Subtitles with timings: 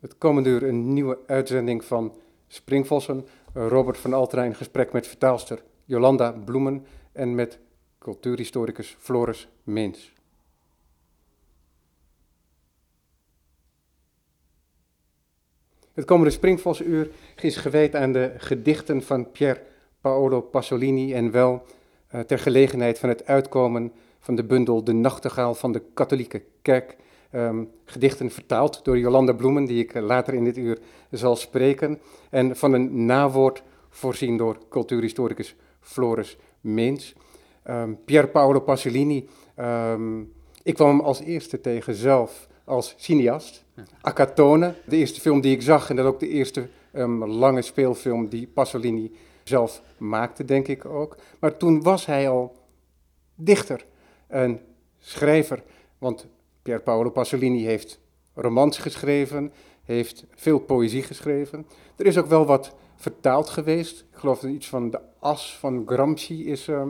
[0.00, 2.14] Het komende uur een nieuwe uitzending van
[2.46, 3.26] Springvossen.
[3.52, 7.58] Robert van Altera in gesprek met vertaalster Jolanda Bloemen en met
[7.98, 10.12] cultuurhistoricus Floris Meens.
[15.94, 19.62] Het komende Springvossenuur is gewijd aan de gedichten van Pier
[20.00, 21.62] Paolo Pasolini en wel
[22.14, 26.96] uh, ter gelegenheid van het uitkomen van de bundel De Nachtegaal van de Katholieke Kerk
[27.32, 30.78] um, gedichten vertaald door Jolanda Bloemen, die ik later in dit uur
[31.10, 32.00] zal spreken.
[32.30, 37.14] En van een nawoord voorzien door cultuurhistoricus Floris Meens.
[37.64, 39.28] Um, Pier Paolo Pasolini,
[39.58, 43.64] um, ik kwam hem als eerste tegen zelf als cineast.
[44.00, 46.68] Acatone, de eerste film die ik zag en dat ook de eerste
[47.18, 49.12] lange speelfilm die Pasolini
[49.44, 51.16] zelf maakte, denk ik ook.
[51.38, 52.56] Maar toen was hij al
[53.34, 53.86] dichter,
[54.28, 54.60] een
[54.98, 55.62] schrijver,
[55.98, 56.26] want
[56.68, 58.00] Pier Paolo Pasolini heeft
[58.34, 59.52] romans geschreven,
[59.84, 61.66] heeft veel poëzie geschreven.
[61.96, 64.00] Er is ook wel wat vertaald geweest.
[64.12, 66.82] Ik geloof dat iets van de as van Gramsci is uh,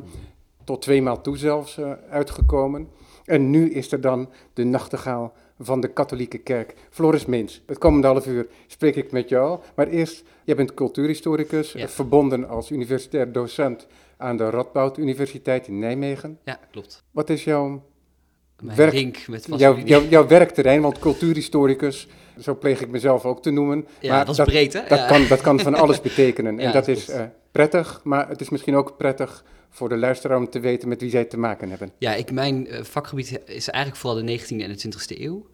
[0.64, 2.88] tot tweemaal toe zelfs uh, uitgekomen.
[3.24, 6.74] En nu is er dan de nachtegaal van de katholieke kerk.
[6.90, 9.60] Floris Meens, het komende half uur spreek ik met jou.
[9.74, 11.88] Maar eerst, jij bent cultuurhistoricus, ja.
[11.88, 16.38] verbonden als universitair docent aan de Radboud Universiteit in Nijmegen.
[16.44, 17.04] Ja, klopt.
[17.10, 17.82] Wat is jouw
[18.62, 22.06] mijn werk, link met jouw, jouw, jouw, werkterrein, want cultuurhistoricus,
[22.40, 23.86] zo pleeg ik mezelf ook te noemen.
[24.00, 24.80] Ja, maar dat breed, hè?
[24.88, 26.58] Dat, kan, dat kan van alles betekenen.
[26.60, 30.50] en dat, is uh, prettig, maar het is misschien ook prettig voor de luisteraar om
[30.50, 31.90] te weten met wie zij te maken hebben.
[31.98, 35.46] Ja, ik, mijn uh, vakgebied is eigenlijk vooral de 19e en de 20e eeuw.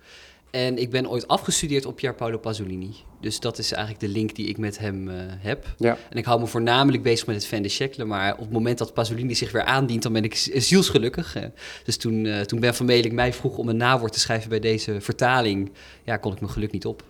[0.55, 2.95] En ik ben ooit afgestudeerd op Pier Paolo Pasolini.
[3.21, 5.75] Dus dat is eigenlijk de link die ik met hem uh, heb.
[5.79, 5.99] Ja.
[6.11, 8.05] En ik hou me voornamelijk bezig met het Van de.
[8.05, 11.37] Maar op het moment dat Pasolini zich weer aandient, dan ben ik zielsgelukkig.
[11.85, 14.61] Dus toen, uh, toen Ben van Meelik mij vroeg om een nawoord te schrijven bij
[14.61, 15.73] deze vertaling...
[16.05, 17.05] ja, kon ik mijn geluk niet op.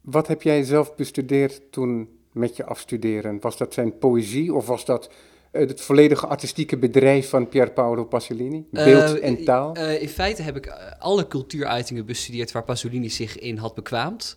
[0.00, 3.40] Wat heb jij zelf bestudeerd toen met je afstuderen?
[3.40, 5.14] Was dat zijn poëzie of was dat eh,
[5.52, 8.66] het volledige artistieke bedrijf van Pier Paolo Pasolini?
[8.70, 9.76] Beeld uh, en taal?
[9.76, 10.66] Uh, in feite heb ik
[10.98, 14.36] alle cultuuruitingen bestudeerd waar Pasolini zich in had bekwaamd.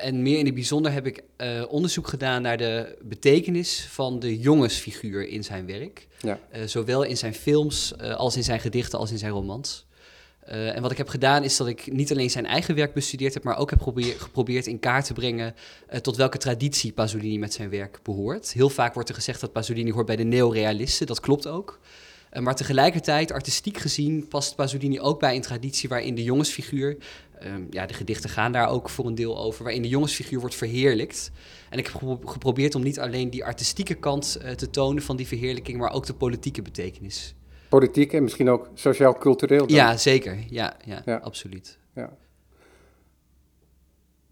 [0.00, 1.22] en meer in het bijzonder heb ik
[1.68, 6.06] onderzoek gedaan naar de betekenis van de jongensfiguur in zijn werk.
[6.20, 6.38] Ja.
[6.64, 9.86] zowel in zijn films als in zijn gedichten als in zijn romans.
[10.48, 13.34] Uh, en wat ik heb gedaan is dat ik niet alleen zijn eigen werk bestudeerd
[13.34, 15.54] heb, maar ook heb geprobeer, geprobeerd in kaart te brengen
[15.92, 18.52] uh, tot welke traditie Pasolini met zijn werk behoort.
[18.52, 21.80] Heel vaak wordt er gezegd dat Pasolini hoort bij de neorealisten, dat klopt ook.
[22.32, 26.96] Uh, maar tegelijkertijd, artistiek gezien, past Pasolini ook bij een traditie waarin de jongensfiguur,
[27.44, 30.54] um, ja, de gedichten gaan daar ook voor een deel over, waarin de jongensfiguur wordt
[30.54, 31.30] verheerlijkt.
[31.70, 35.26] En ik heb gepro geprobeerd om niet alleen die artistieke kant te tonen van die
[35.26, 37.34] verheerlijking, maar ook de politieke betekenis
[37.74, 39.68] politiek en misschien ook sociaal-cultureel.
[39.68, 40.44] Ja, zeker.
[40.48, 41.78] Ja, ja, ja, absoluut.
[41.94, 42.16] Ja.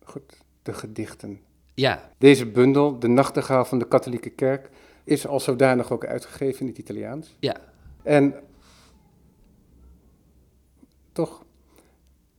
[0.04, 1.40] Goed, de gedichten.
[1.74, 2.10] Ja.
[2.18, 4.70] Deze bundel, De Nachtegaal van de Katholieke Kerk,
[5.04, 7.36] is als zodanig ook uitgegeven in het Italiaans.
[7.38, 7.56] Ja.
[8.02, 8.34] En
[11.12, 11.44] toch,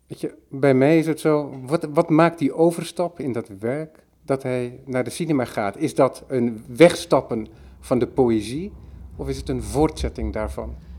[0.07, 4.03] weet je, bij mij is het zo, wat, wat maakt die overstap in dat werk
[4.21, 5.77] dat hij naar de cinema gaat?
[5.77, 7.47] Is dat een wegstappen
[7.79, 8.71] van de poëzie
[9.15, 10.91] of is het een voortzetting daarvan?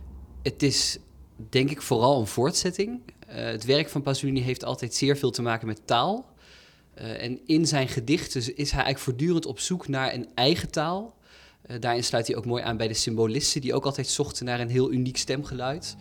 [0.45, 0.99] Het is
[1.37, 3.01] denk ik vooral een voortzetting.
[3.29, 6.27] Uh, het werk van Pasolini heeft altijd zeer veel te maken met taal.
[6.99, 11.15] Uh, en in zijn gedichten is hij eigenlijk voortdurend op zoek naar een eigen taal.
[11.67, 14.61] Uh, daarin sluit hij ook mooi aan bij de symbolisten, die ook altijd zochten naar
[14.61, 15.97] een heel uniek stemgeluid.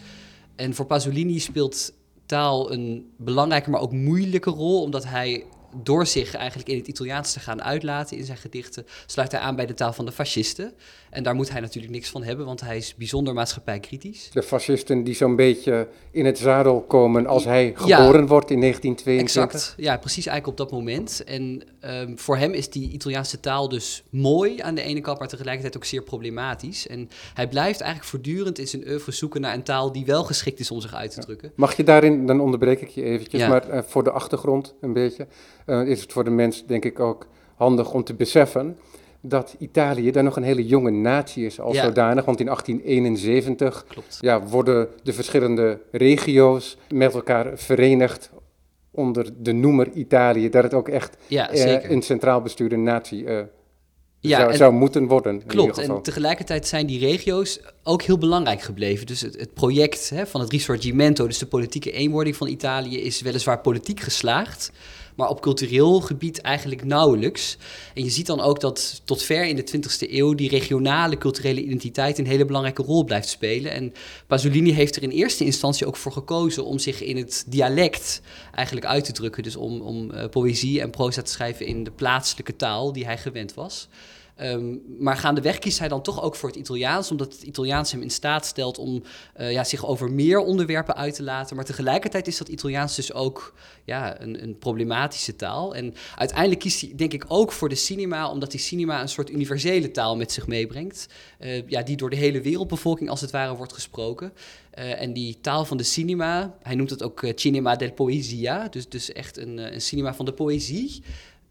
[0.55, 1.93] En voor Pasolini speelt
[2.25, 7.33] taal een belangrijke, maar ook moeilijke rol, omdat hij door zich eigenlijk in het Italiaans
[7.33, 10.73] te gaan uitlaten in zijn gedichten, sluit hij aan bij de taal van de fascisten.
[11.13, 14.29] En daar moet hij natuurlijk niks van hebben, want hij is bijzonder maatschappijkritisch.
[14.33, 18.59] De fascisten die zo'n beetje in het zadel komen als hij geboren ja, wordt in
[18.59, 19.43] 1922.
[19.53, 21.23] Exact, ja, precies eigenlijk op dat moment.
[21.23, 25.27] En um, voor hem is die Italiaanse taal dus mooi aan de ene kant, maar
[25.27, 26.87] tegelijkertijd ook zeer problematisch.
[26.87, 30.59] En hij blijft eigenlijk voortdurend in zijn oeuvre zoeken naar een taal die wel geschikt
[30.59, 31.51] is om zich uit te drukken.
[31.55, 33.47] Mag je daarin, dan onderbreek ik je eventjes, ja.
[33.47, 35.27] maar uh, voor de achtergrond een beetje,
[35.65, 38.77] uh, is het voor de mens denk ik ook handig om te beseffen
[39.25, 41.83] dat Italië dan nog een hele jonge natie is als ja.
[41.83, 42.25] zodanig.
[42.25, 43.85] Want in 1871
[44.19, 48.29] Ja, worden de verschillende regio's met elkaar verenigd
[48.91, 50.49] onder de noemer Italië.
[50.49, 53.39] Dat het ook echt ja, uh, een centraal bestuurde natie uh,
[54.19, 55.45] ja, zou, zou, moeten worden.
[55.45, 59.05] Klopt, en tegelijkertijd zijn die regio's ook heel belangrijk gebleven.
[59.05, 63.21] Dus het, het project hè, van het Risorgimento, dus de politieke eenwording van Italië, is
[63.21, 64.71] weliswaar politiek geslaagd
[65.15, 67.57] maar op cultureel gebied eigenlijk nauwelijks.
[67.93, 71.61] En je ziet dan ook dat tot ver in de 20e eeuw die regionale culturele
[71.61, 73.71] identiteit een hele belangrijke rol blijft spelen.
[73.71, 73.93] En
[74.27, 78.21] Pasolini heeft er in eerste instantie ook voor gekozen om zich in het dialect
[78.51, 79.43] eigenlijk uit te drukken.
[79.43, 83.17] Dus om, om uh, poëzie en proza te schrijven in de plaatselijke taal die hij
[83.17, 83.87] gewend was.
[84.41, 88.01] Um, maar gaandeweg kiest hij dan toch ook voor het Italiaans, omdat het Italiaans hem
[88.01, 89.03] in staat stelt om
[89.37, 91.55] uh, ja, zich over meer onderwerpen uit te laten.
[91.55, 93.53] Maar tegelijkertijd is dat Italiaans dus ook
[93.83, 95.75] ja, een, een, problematische taal.
[95.75, 99.29] En uiteindelijk kiest hij denk ik ook voor de cinema, omdat die cinema een soort
[99.29, 101.07] universele taal met zich meebrengt.
[101.39, 104.33] Uh, ja, die door de hele wereldbevolking als het ware wordt gesproken.
[104.77, 108.89] Uh, en die taal van de cinema, hij noemt het ook cinema del poesia, dus,
[108.89, 111.03] dus echt een, een cinema van de poëzie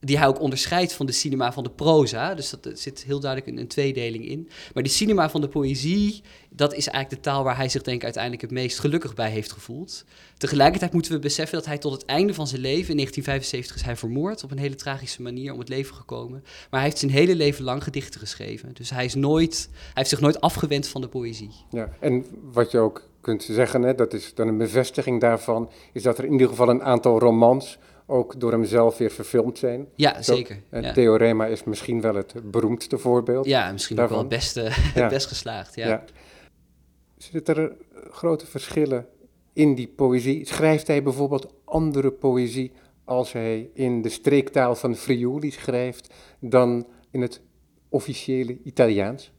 [0.04, 2.34] die hij ook onderscheidt van de cinema van de proza.
[2.34, 4.48] Dus dat, zit heel duidelijk een, een, tweedeling in.
[4.74, 7.96] Maar die cinema van de poëzie, dat is eigenlijk de taal waar hij zich denk
[7.96, 10.04] ik uiteindelijk het meest gelukkig bij heeft gevoeld.
[10.36, 13.82] Tegelijkertijd moeten we beseffen dat hij tot het einde van zijn leven, in 1975 is
[13.82, 16.40] hij vermoord, op een hele tragische manier om het leven gekomen.
[16.42, 18.74] Maar hij heeft zijn hele leven lang gedichten geschreven.
[18.74, 21.50] Dus hij, is nooit, hij heeft zich nooit afgewend van de poëzie.
[21.70, 26.02] Ja, en wat je ook kunt zeggen, hè, dat is dan een bevestiging daarvan, is
[26.02, 29.88] dat er in ieder geval een aantal romans ook door hemzelf weer verfilmd zijn.
[29.94, 30.62] Ja, zeker.
[30.68, 30.92] Het ja.
[30.92, 33.46] Theorema is misschien wel het beroemdste voorbeeld.
[33.46, 34.60] Ja, misschien ook wel het beste,
[35.00, 35.74] het best geslaagd.
[35.74, 35.88] Ja.
[35.88, 36.04] ja.
[37.16, 37.72] Zitten er
[38.10, 39.06] grote verschillen
[39.52, 40.46] in die poëzie?
[40.46, 42.72] Schrijft hij bijvoorbeeld andere poëzie
[43.04, 47.40] als hij in de streektaal van Friuli schrijft dan in het
[47.88, 49.32] officiële Italiaans?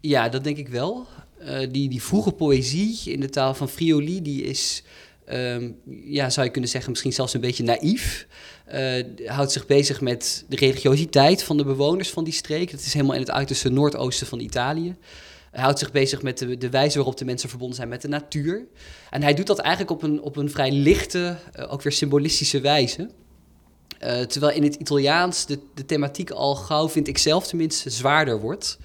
[0.00, 1.06] Ja, dat denk ik wel.
[1.40, 4.84] Uh, die, die vroege poëzie in de taal van Friuli, die is
[5.32, 8.26] um, ja, zou je kunnen zeggen, misschien zelfs een beetje naïef.
[8.74, 12.70] Uh, houdt zich bezig met de religiositeit van de bewoners van die streek.
[12.70, 14.96] Dat is helemaal in het uiterste noordoosten van Italië.
[15.50, 18.08] Hij houdt zich bezig met de, de wijze waarop de mensen verbonden zijn met de
[18.08, 18.66] natuur.
[19.10, 22.60] En hij doet dat eigenlijk op een, op een vrij lichte, uh, ook weer symbolistische
[22.60, 23.10] wijze.
[24.02, 28.40] Uh, terwijl in het Italiaans de, de thematiek al gauw, vind ik zelf tenminste, zwaarder
[28.40, 28.78] wordt.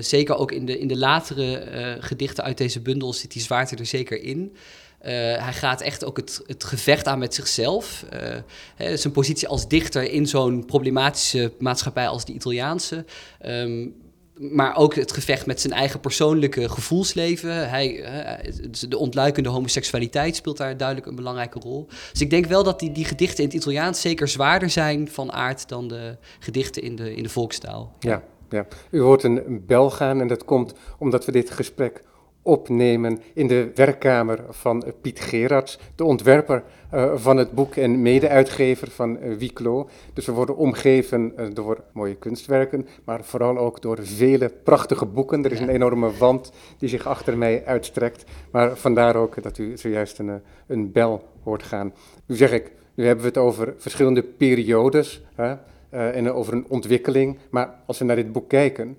[0.00, 3.86] Zeker ook in de, in de latere gedichten uit deze bundel zit die zwaarte er
[3.86, 4.56] zeker in.
[5.02, 5.08] Uh,
[5.44, 8.04] hij gaat echt ook het, het, gevecht aan met zichzelf.
[8.12, 13.04] Uh, zijn positie als dichter in zo'n problematische maatschappij als de Italiaanse.
[13.46, 13.94] Um,
[14.40, 17.68] maar ook het gevecht met zijn eigen persoonlijke gevoelsleven.
[17.68, 17.98] Hij,
[18.42, 21.86] uh, de ontluikende homoseksualiteit speelt daar duidelijk een belangrijke rol.
[22.12, 25.32] Dus ik denk wel dat die, die gedichten in het Italiaans zeker zwaarder zijn van
[25.32, 27.96] aard dan de gedichten in de, in de volkstaal.
[27.98, 28.66] Ja, ja.
[28.90, 32.02] U hoort een bel gaan en dat komt omdat we dit gesprek
[32.42, 36.62] opnemen in de werkkamer van Piet Gerards, de ontwerper
[36.94, 39.88] uh, van het boek en mede-uitgever van uh, Wieklo.
[40.12, 45.44] Dus we worden omgeven uh, door mooie kunstwerken, maar vooral ook door vele prachtige boeken.
[45.44, 49.76] Er is een enorme wand die zich achter mij uitstrekt, maar vandaar ook dat u
[49.76, 51.92] zojuist een, een bel hoort gaan.
[52.26, 55.54] Nu zeg ik, nu hebben we het over verschillende periodes hè,
[55.90, 58.98] en over een ontwikkeling, maar als we naar dit boek kijken,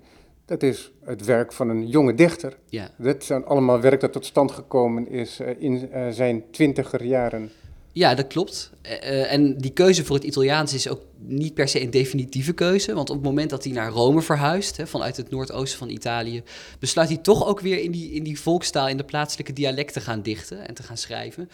[0.52, 2.56] dat is het werk van een jonge dichter.
[2.68, 2.90] Ja.
[2.96, 7.50] Dat zijn allemaal werk dat tot stand gekomen is uh, in uh, zijn twintiger jaren.
[7.92, 8.70] Ja, dat klopt.
[8.84, 12.94] Uh, en die keuze voor het Italiaans is ook niet per se een definitieve keuze.
[12.94, 16.42] Want op het moment dat hij naar Rome verhuist, hè, vanuit het noordoosten van Italië,
[16.78, 20.00] besluit hij toch ook weer in die, in die volkstaal, in de plaatselijke dialect te
[20.00, 21.48] gaan dichten en te gaan schrijven.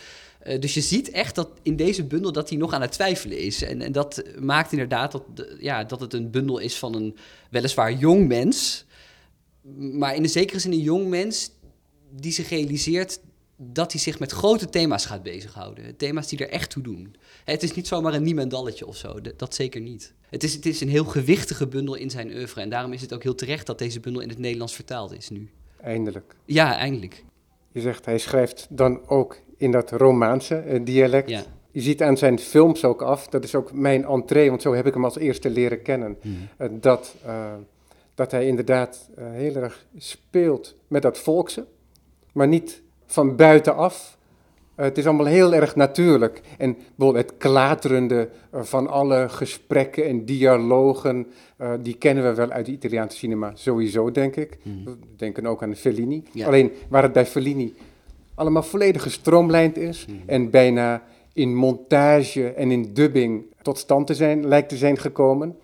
[0.47, 3.39] Uh, dus je ziet echt dat in deze bundel dat hij nog aan het twijfelen
[3.39, 3.62] is.
[3.62, 5.23] En, en dat maakt inderdaad dat,
[5.59, 7.17] ja, dat het een bundel is van een
[7.51, 8.87] weliswaar jong mens.
[9.76, 11.50] Maar in de zekere zin een jong mens
[12.11, 13.20] die zich realiseert
[13.56, 15.97] dat hij zich met grote thema's gaat bezighouden.
[15.97, 17.17] Thema's die er echt toe doen.
[17.44, 20.15] Het is niet zomaar een niemendalletje of zo, dat zeker niet.
[20.31, 22.60] Het is, het is een heel gewichtige bundel in zijn oeuvre.
[22.60, 25.29] En daarom is het ook heel terecht dat deze bundel in het Nederlands vertaald is
[25.31, 25.51] nu.
[25.81, 26.37] Eindelijk.
[26.44, 27.25] Ja, eindelijk.
[27.72, 31.29] Je zegt, hij schrijft dan ook in dat Romaanse uh, dialect.
[31.29, 31.44] Ja.
[31.70, 34.87] Je ziet aan zijn films ook af, dat is ook mijn entree, want zo heb
[34.87, 36.17] ik hem als eerste leren kennen.
[36.22, 36.48] Mm.
[36.58, 37.53] Uh, dat, uh,
[38.19, 41.67] dat hij inderdaad heel erg speelt met dat volkse,
[42.32, 44.19] maar niet van buitenaf.
[44.77, 46.41] Uh, het is allemaal heel erg natuurlijk.
[46.58, 51.27] En bijvoorbeeld het klaterende uh, van alle gesprekken en dialogen,
[51.81, 54.58] die kennen we wel uit de Italiaanse cinema sowieso, denk ik.
[54.63, 54.84] Mm.
[54.84, 56.22] We denken ook aan Fellini.
[56.32, 56.46] Ja.
[56.46, 57.75] Alleen waar het bij Fellini
[58.34, 60.22] allemaal volledig gestroomlijnd is Mm.
[60.27, 65.56] en bijna in montage en in dubbing tot stand te zijn, lijkt te zijn gekomen.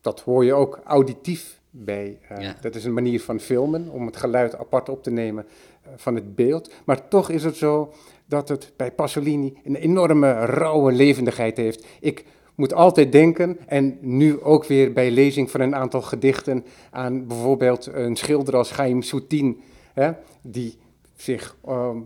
[0.00, 2.18] Dat hoor je ook auditief bij.
[2.32, 2.56] Uh, Ja.
[2.60, 6.14] Dat is een manier van filmen, om het geluid apart op te nemen uh, van
[6.14, 6.72] het beeld.
[6.84, 7.92] Maar toch is het zo
[8.26, 11.86] dat het bij Pasolini een enorme rauwe levendigheid heeft.
[12.00, 12.24] Ik
[12.54, 17.86] moet altijd denken, en nu ook weer bij lezing van een aantal gedichten, aan bijvoorbeeld
[17.86, 19.56] een schilder als Chaim Soutine,
[19.92, 20.10] hè,
[20.42, 20.78] die
[21.16, 21.96] zich ehm,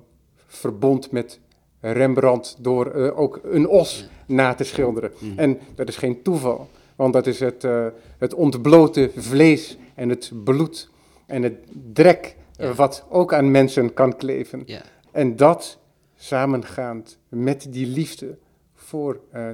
[0.47, 1.41] verbond met
[1.81, 5.13] Rembrandt door eh, ook een os na te schilderen.
[5.19, 5.39] Mhm.
[5.39, 7.87] En dat is geen toeval, want dat is het, eh,
[8.19, 10.91] het ontblote vlees en het bloed
[11.27, 11.55] en het
[11.93, 12.75] drek Ja.
[12.75, 14.63] wat ook aan mensen kan kleven.
[14.67, 14.83] Ja.
[15.13, 15.79] En dat
[16.17, 18.37] samengaand met die liefde
[18.75, 19.47] voor eh,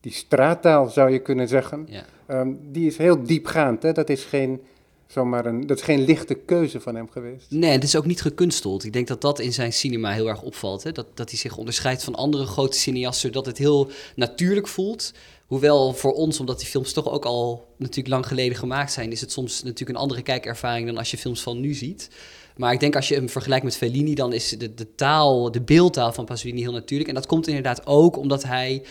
[0.00, 2.04] die straattaal, zou je kunnen zeggen, Ja.
[2.26, 3.82] ehm, die is heel diepgaand.
[3.82, 3.92] Hè?
[3.92, 4.60] Dat, is geen,
[5.06, 7.50] zomaar een, dat is geen lichte keuze van hem geweest.
[7.50, 8.84] Nee, het is ook niet gekunsteld.
[8.84, 10.82] Ik denk dat dat in zijn cinema heel erg opvalt.
[10.82, 10.92] Hè?
[10.92, 15.12] Dat, dat hij zich onderscheidt van andere grote cineasten, zodat het heel natuurlijk voelt.
[15.46, 19.20] Hoewel voor ons, omdat die films toch ook al natuurlijk lang geleden gemaakt zijn, is
[19.20, 22.10] het soms natuurlijk een andere kijkervaring dan als je films van nu ziet.
[22.56, 25.60] Maar ik denk als je hem vergelijkt met Fellini, dan is de, de taal, de
[25.60, 27.08] beeldtaal van Pasolini heel natuurlijk.
[27.08, 28.82] En dat komt inderdaad ook omdat hij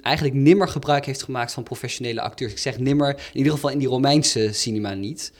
[0.00, 2.52] eigenlijk nimmer gebruik heeft gemaakt van professionele acteurs.
[2.52, 5.32] Ik zeg nimmer, in ieder geval in die Romeinse cinema niet.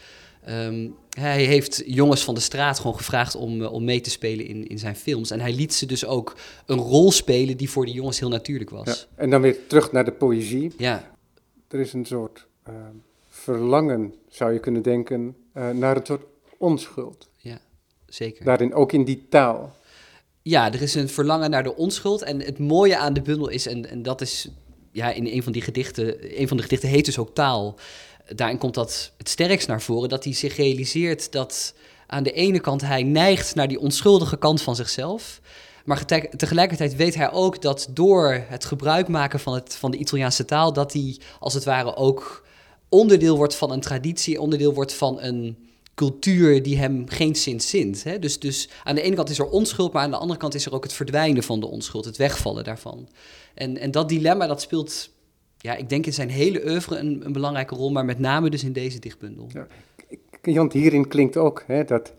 [0.44, 4.46] Ehm, hij heeft jongens van de straat gewoon gevraagd om, eh, om mee te spelen
[4.46, 5.30] in, in zijn films.
[5.30, 8.70] En hij liet ze dus ook een rol spelen die voor die jongens heel natuurlijk
[8.70, 8.76] Ja.
[8.76, 9.08] was.
[9.14, 10.72] En dan weer terug naar de poëzie.
[10.78, 11.12] Ja,
[11.68, 12.76] Er is een soort ehm,
[13.28, 16.22] verlangen, zou je kunnen denken, eh, naar een soort
[16.58, 17.28] onschuld.
[18.06, 18.44] zeker.
[18.44, 19.76] Daarin, ook in die taal.
[20.42, 22.22] Ja, er is een verlangen naar de onschuld.
[22.22, 24.48] En het mooie aan de bundel is, en, en dat is
[24.92, 27.78] ja, in een van die gedichten, een van de gedichten heet dus ook taal.
[28.28, 31.74] Daarin komt dat het sterkst naar voren, dat hij zich realiseert dat
[32.06, 35.40] aan de ene kant hij neigt naar die onschuldige kant van zichzelf.
[35.84, 36.04] Maar
[36.36, 40.72] tegelijkertijd weet hij ook dat door het gebruik maken van, het, van de Italiaanse taal,
[40.72, 42.46] dat hij als het ware ook
[42.88, 45.56] onderdeel wordt van een traditie, onderdeel wordt van een
[45.94, 48.04] cultuur die hem geen zin zint.
[48.04, 48.18] Hè?
[48.18, 50.66] Dus, dus aan de ene kant is er onschuld, maar aan de andere kant is
[50.66, 53.08] er ook het verdwijnen van de onschuld, het wegvallen daarvan.
[53.54, 55.10] En, en dat dilemma, dat speelt,
[55.64, 58.64] ja, ik denk in zijn hele oeuvre een, een belangrijke rol, maar met name dus
[58.64, 59.48] in deze dichtbundel.
[59.52, 59.66] Ja.
[60.54, 62.12] Want hierin klinkt ook hè, dat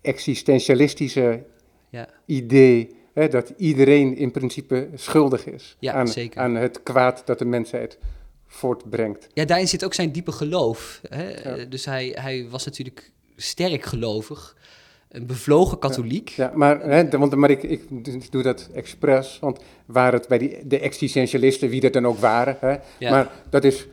[0.00, 1.42] existentialistische
[1.90, 2.08] Ja.
[2.26, 7.98] idee hè, dat iedereen in principe schuldig is Ja, aan, het kwaad dat de mensheid
[8.46, 9.28] voortbrengt.
[9.32, 11.00] Ja, daarin zit ook zijn diepe geloof.
[11.08, 11.68] Hè?
[11.68, 14.56] Dus hij, hij was natuurlijk sterk gelovig,
[15.12, 16.28] een bevlogen katholiek.
[16.28, 20.38] Ja, maar, hè, de- want, maar ik, ik doe dat expres, want waar het bij
[20.38, 23.10] die, de existentialisten, wie dat dan ook waren, hè, Ja.
[23.10, 23.86] maar dat is,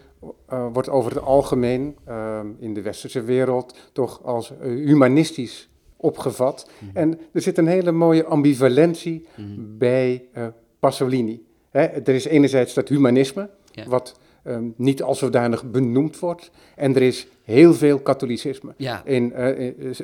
[0.48, 6.70] eh, wordt over het algemeen ehm, in de westerse wereld toch als eh, humanistisch opgevat.
[6.80, 6.98] Mhm.
[6.98, 9.48] En er zit een hele mooie ambivalentie Mhm.
[9.78, 10.48] bij eh,
[10.80, 11.44] Pasolini.
[11.70, 13.86] Hè, er is enerzijds dat humanisme, Ja.
[13.88, 18.74] wat ehm, niet als zodanig benoemd wordt, en er is heel veel katholicisme.
[18.78, 19.34] Ja, In,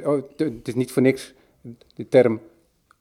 [0.06, 1.34] oh, t- het is niet voor niks
[1.96, 2.40] de term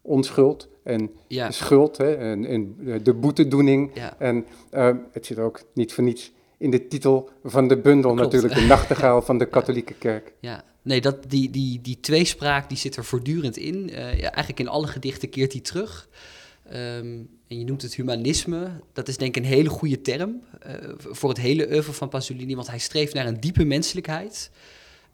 [0.02, 3.90] onschuld en ja, schuld hè, en, en de boetedoening.
[3.94, 4.14] ja.
[4.18, 8.32] En eh, het zit ook niet voor niets in de titel van de bundel Klopt.
[8.32, 10.32] natuurlijk, de nachtegaal van de katholieke kerk.
[10.40, 13.90] Ja, nee, dat, die, die, die tweespraak die zit er voortdurend in.
[13.90, 16.08] Eh, ja, eigenlijk in alle gedichten keert hij terug.
[16.68, 17.22] Ehm,
[17.58, 18.70] je noemt het humanisme.
[18.92, 22.54] Dat is denk ik een hele goede term eh, voor het hele oeuvre van Pasolini.
[22.54, 24.50] Want hij streeft naar een diepe menselijkheid.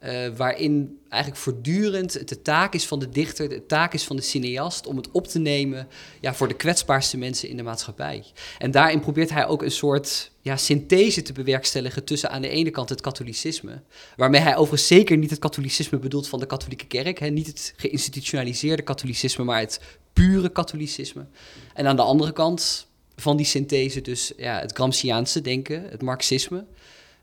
[0.00, 4.22] eh, waarin eigenlijk voortdurend de taak is van de dichter, de taak is van de
[4.22, 5.88] cineast om het op te nemen
[6.20, 8.24] ja, voor de kwetsbaarste mensen in de maatschappij.
[8.58, 12.70] En daarin probeert hij ook een soort ja, synthese te bewerkstelligen tussen aan de ene
[12.70, 13.82] kant het katholicisme,
[14.16, 17.74] waarmee hij overigens zeker niet het katholicisme bedoelt van de katholieke kerk, hè, niet het
[17.76, 19.80] geïnstitutionaliseerde katholicisme, maar het
[20.12, 21.26] pure katholicisme.
[21.74, 26.64] En aan de andere kant van die synthese dus ja, het Gramsciaanse denken, het marxisme,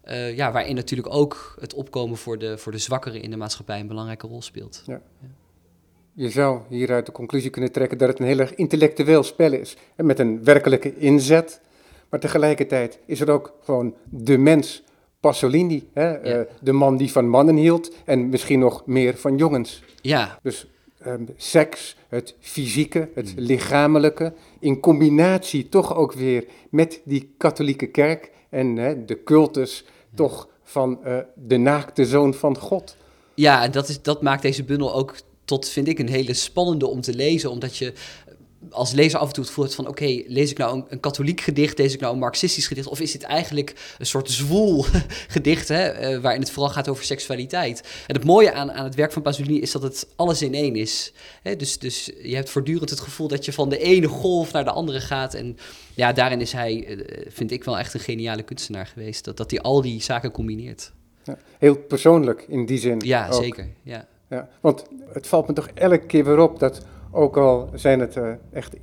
[0.02, 3.80] eh, ja, waarin natuurlijk ook het opkomen voor de, voor de zwakkeren in de maatschappij
[3.80, 4.84] een belangrijke rol speelt.
[6.14, 9.76] Je zou hieruit de conclusie kunnen trekken dat het een heel erg intellectueel spel is.
[9.96, 11.62] En met een werkelijke inzet.
[12.10, 14.84] Maar tegelijkertijd is er ook gewoon de mens,
[15.20, 15.90] Pasolini.
[15.94, 16.14] Hè?
[16.14, 19.84] eh, de man die van mannen hield en misschien nog meer van jongens.
[20.02, 20.68] Ja, Dus
[21.08, 28.32] ehm, seks, het fysieke, het lichamelijke, in combinatie toch ook weer met die katholieke kerk
[28.50, 29.86] en hè, de cultus
[30.16, 32.96] toch van eh, de naakte zoon van God.
[33.34, 36.88] Ja, en dat, is, dat maakt deze bundel ook tot, vind ik, een hele spannende
[36.88, 37.52] om te lezen.
[37.52, 37.94] Omdat je
[38.70, 39.88] als lezer af en toe het gevoel hebt van...
[39.88, 42.88] oké, lees ik nou een, een katholiek gedicht, lees ik nou een marxistisch gedicht...
[42.88, 44.86] of is dit eigenlijk een soort zwoel
[45.36, 45.68] gedicht...
[45.68, 47.82] Hè, eh, waarin het vooral gaat over seksualiteit.
[48.08, 50.76] En het mooie aan, aan het werk van Pasolini is dat het alles in één
[50.76, 51.14] is.
[51.42, 54.64] Hè, dus, dus je hebt voortdurend het gevoel dat je van de ene golf naar
[54.64, 55.34] de andere gaat...
[55.34, 55.58] en
[55.94, 59.26] ja, daarin is hij, eh, vind ik wel echt een geniale kunstenaar geweest...
[59.26, 60.92] dat, dat hij al die zaken combineert.
[61.24, 63.02] Ja, heel persoonlijk in die zin.
[63.06, 63.44] Ja, ook.
[63.44, 63.68] zeker.
[63.84, 64.08] Ja.
[64.30, 64.84] Ja, want
[65.14, 68.76] het valt me toch elke keer weer op dat, ook al zijn het eh, echt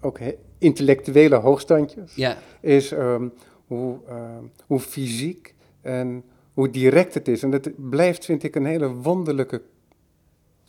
[0.00, 0.18] ook
[0.58, 3.28] intellectuele hoogstandjes, Ja, is ehm,
[3.66, 6.24] hoe, ehm, hoe fysiek en
[6.54, 7.42] hoe direct het is.
[7.42, 9.62] En dat blijft, vind ik, een hele wonderlijke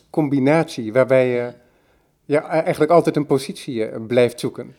[0.10, 1.53] combinatie waarbij je
[2.25, 4.75] ja, eigenlijk altijd een positie eh, blijft zoeken.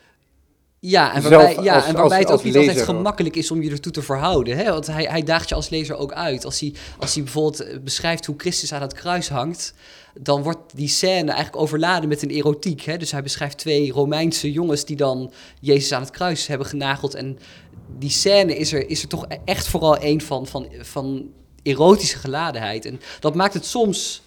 [0.87, 3.37] Ja, en Zelf waarbij, ja, als- en waarbij als- het ook niet altijd lezer gemakkelijk
[3.37, 4.57] is om je ertoe te verhouden.
[4.57, 4.71] Hè?
[4.71, 6.45] Want hij, hij daagt je als lezer ook uit.
[6.45, 9.75] Als hij, als hij bijvoorbeeld eh, beschrijft hoe Christus aan het kruis hangt,
[10.21, 12.81] dan wordt die scène eigenlijk overladen met een erotiek.
[12.83, 12.97] Hè?
[12.97, 17.15] Dus hij beschrijft twee Romeinse jongens die dan Jezus aan het kruis hebben genageld.
[17.15, 17.39] En
[17.99, 21.31] die scène is er, is er toch echt vooral een van, van, van
[21.63, 22.85] erotische geladenheid.
[22.85, 24.23] En dat maakt het soms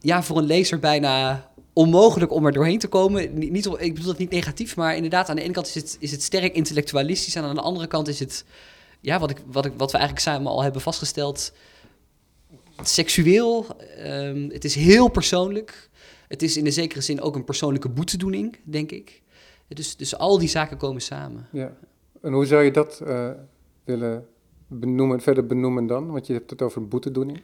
[0.00, 1.48] ja, voor een lezer bijna
[1.80, 3.38] onmogelijk om er doorheen te komen.
[3.38, 6.10] Niet, ik bedoel dat niet negatief, maar inderdaad, aan de ene kant is het, is
[6.10, 7.34] het sterk intellectualistisch.
[7.34, 8.44] En aan de andere kant is het,
[9.00, 11.52] ja, wat, ik, wat, ik, wat we eigenlijk samen al hebben vastgesteld,
[12.82, 13.66] seksueel.
[13.96, 15.90] Ehm, het is heel persoonlijk.
[16.28, 19.22] Het is in een zekere zin ook een persoonlijke boetedoening, denk ik.
[19.68, 21.48] Dus, dus al die zaken komen samen.
[21.52, 21.76] Ja.
[22.22, 23.30] En hoe zou je dat eh,
[23.84, 24.26] willen
[24.66, 26.10] benoemen, verder benoemen dan?
[26.10, 27.42] Want je hebt het over boetedoening.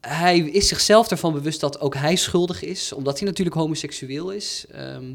[0.00, 4.64] Hij is zichzelf ervan bewust dat ook hij schuldig is, omdat hij natuurlijk homoseksueel is.
[4.70, 5.14] Ehm,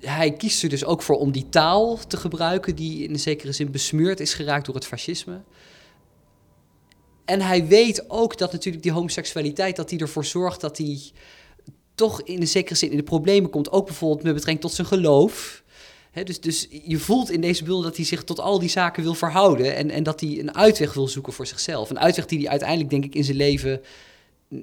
[0.00, 3.52] hij kiest er dus ook voor om die taal te gebruiken die in een zekere
[3.52, 5.40] zin besmeurd is geraakt door het fascisme.
[7.24, 11.00] En hij weet ook dat natuurlijk die homoseksualiteit, dat die ervoor zorgt dat hij
[11.94, 13.72] toch in een zekere zin in de problemen komt.
[13.72, 15.62] Ook bijvoorbeeld met betrekking tot zijn geloof.
[16.24, 19.14] Dus, dus je voelt in deze bundel dat hij zich tot al die zaken wil
[19.14, 19.76] verhouden.
[19.76, 21.90] En, en dat hij een uitweg wil zoeken voor zichzelf.
[21.90, 23.80] Een uitweg die hij uiteindelijk, denk ik, in zijn leven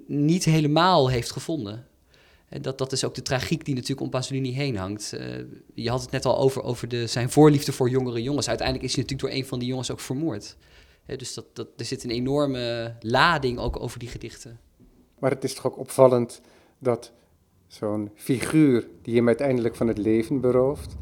[0.08, 1.88] niet helemaal heeft gevonden.
[2.50, 5.14] En dat, dat is ook de tragiek die natuurlijk om Pasolini heen hangt.
[5.14, 5.28] Eh,
[5.74, 8.48] je had het net al over, over de, zijn voorliefde voor jongere jongens.
[8.48, 10.58] Uiteindelijk is hij natuurlijk door een van die jongens ook vermoord.
[11.06, 14.60] Dus dat, dat, er zit een enorme lading ook over die gedichten.
[15.20, 16.42] Maar het is toch ook opvallend
[16.80, 17.12] dat
[17.68, 20.96] zo'n figuur die hem uiteindelijk van het leven berooft,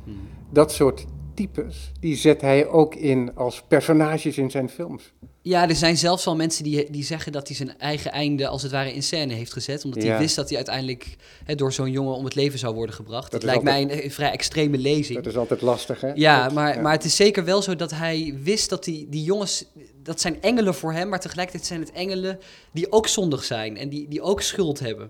[0.52, 1.06] dat soort
[1.36, 5.12] types, die zet hij ook in als personages in zijn films.
[5.42, 8.62] Ja, er zijn zelfs wel mensen die, die zeggen dat hij zijn eigen einde als
[8.62, 9.86] het ware in scène heeft gezet.
[9.86, 12.96] Omdat hij wist dat hij uiteindelijk hè, door zo'n jongen om het leven zou worden
[12.96, 13.32] gebracht.
[13.32, 15.18] Dat lijkt mij een, een vrij extreme lezing.
[15.18, 16.12] Dat is altijd lastig, hè?
[16.14, 19.24] Ja, Dat- maar, maar het is zeker wel zo dat hij wist dat die, die
[19.24, 19.66] jongens,
[20.04, 22.40] dat zijn engelen voor hem, maar tegelijkertijd zijn het engelen
[22.74, 25.10] die ook zondig zijn en die, die ook schuld hebben.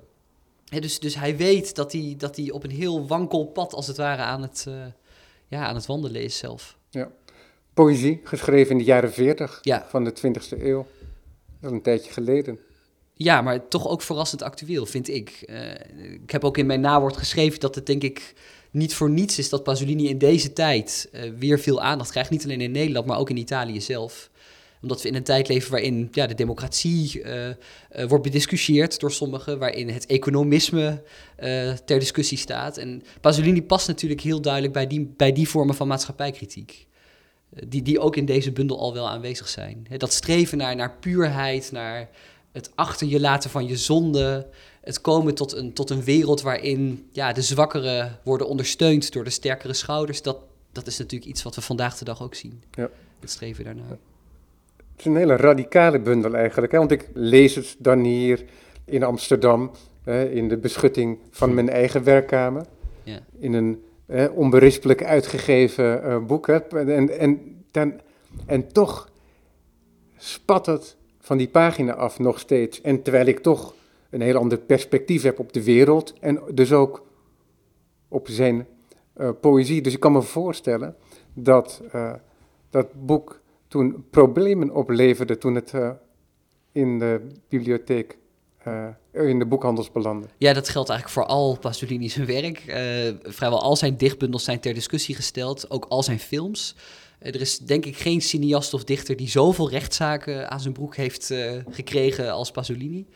[0.66, 3.88] Hè, dus, dus hij weet dat hij, dat hij op een heel wankel pad, als
[3.88, 4.74] het ware, aan het, eh,
[5.52, 6.78] ja, aan het wandelen is zelf.
[7.74, 9.86] Poëzie, geschreven in de jaren 40 Ja.
[9.90, 10.88] van de 20e eeuw.
[11.60, 12.60] Dat is een tijdje geleden.
[13.14, 15.30] Ja, maar toch ook verrassend actueel, vind ik.
[15.46, 15.72] Eh,
[16.24, 18.34] ik heb ook in mijn nawoord geschreven dat het denk ik
[18.72, 22.30] niet voor niets is dat Pasolini in deze tijd eh, weer veel aandacht krijgt.
[22.30, 24.30] Niet alleen in Nederland, maar ook in Italië zelf.
[24.82, 27.56] Omdat we in een tijd leven waarin ja, de democratie eh, eh,
[28.08, 31.04] wordt bediscussieerd door sommigen, waarin het economisme
[31.36, 32.78] eh, ter discussie staat.
[32.78, 36.88] En Pasolini past natuurlijk heel duidelijk bij die, bij die vormen van maatschappijkritiek.
[37.68, 39.88] Die, die ook in deze bundel al wel aanwezig zijn.
[39.98, 42.10] Dat streven naar, naar puurheid, naar
[42.52, 44.48] het achter je laten van je zonde.
[44.82, 49.30] Het komen tot een, tot een wereld waarin ja, de zwakkeren worden ondersteund door de
[49.30, 50.22] sterkere schouders.
[50.22, 50.38] Dat,
[50.72, 52.64] dat is natuurlijk iets wat we vandaag de dag ook zien.
[52.72, 52.90] Ja.
[53.20, 53.98] Het streven daarnaar.
[55.02, 56.72] Is een hele radicale bundel eigenlijk.
[56.72, 56.78] Hè?
[56.78, 58.44] Want ik lees het dan hier
[58.86, 59.72] in Amsterdam,
[60.04, 62.66] hè, in de beschutting van mijn eigen werkkamer.
[63.04, 63.20] Ja.
[63.40, 66.48] In een hè, onberispelijk uitgegeven eh, boek.
[66.48, 66.58] Hè?
[66.58, 67.94] En, en, dan,
[68.46, 69.10] en toch
[70.18, 72.82] spat het van die pagina af nog steeds.
[72.82, 73.74] En terwijl ik toch
[74.10, 77.06] een heel ander perspectief heb op de wereld en dus ook
[78.08, 78.68] op zijn
[79.14, 79.82] eh, poëzie.
[79.82, 80.96] Dus ik kan me voorstellen
[81.34, 82.14] dat eh,
[82.70, 83.41] dat boek
[83.72, 85.90] toen problemen opleverde toen het eh,
[86.72, 88.18] in de bibliotheek,
[88.58, 90.28] eh, in de boekhandels belandde.
[90.38, 92.58] Ja, dat geldt eigenlijk voor al Pasolini's werk.
[92.58, 96.76] Eh, vrijwel al zijn dichtbundels zijn ter discussie gesteld, ook al zijn films.
[97.20, 101.34] Er is denk ik geen cineast of dichter die zoveel rechtszaken aan zijn broek heeft
[101.70, 103.08] gekregen als Pasolini.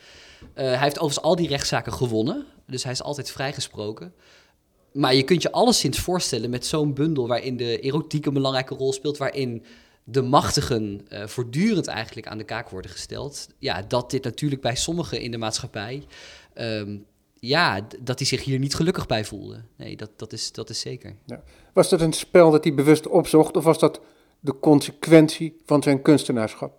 [0.54, 4.14] Hij heeft overigens al die rechtszaken gewonnen, dus hij is altijd vrijgesproken.
[4.94, 8.94] Maar je kunt je alleszins voorstellen met zo'n bundel waarin de erotiek een belangrijke rol
[8.94, 9.66] speelt, waarin
[10.08, 13.48] de machtigen eh, voortdurend eigenlijk aan de kaak worden gesteld.
[13.60, 16.04] Ja, dat dit natuurlijk bij sommigen in de maatschappij,
[16.54, 16.98] ehm,
[17.40, 19.68] ja, dat die zich hier niet gelukkig bij voelden.
[19.76, 21.16] Nee, dat, dat, is, dat is zeker.
[21.74, 24.02] Was dat een spel dat hij bewust opzocht of was dat
[24.40, 26.74] de consequentie van zijn kunstenaarschap?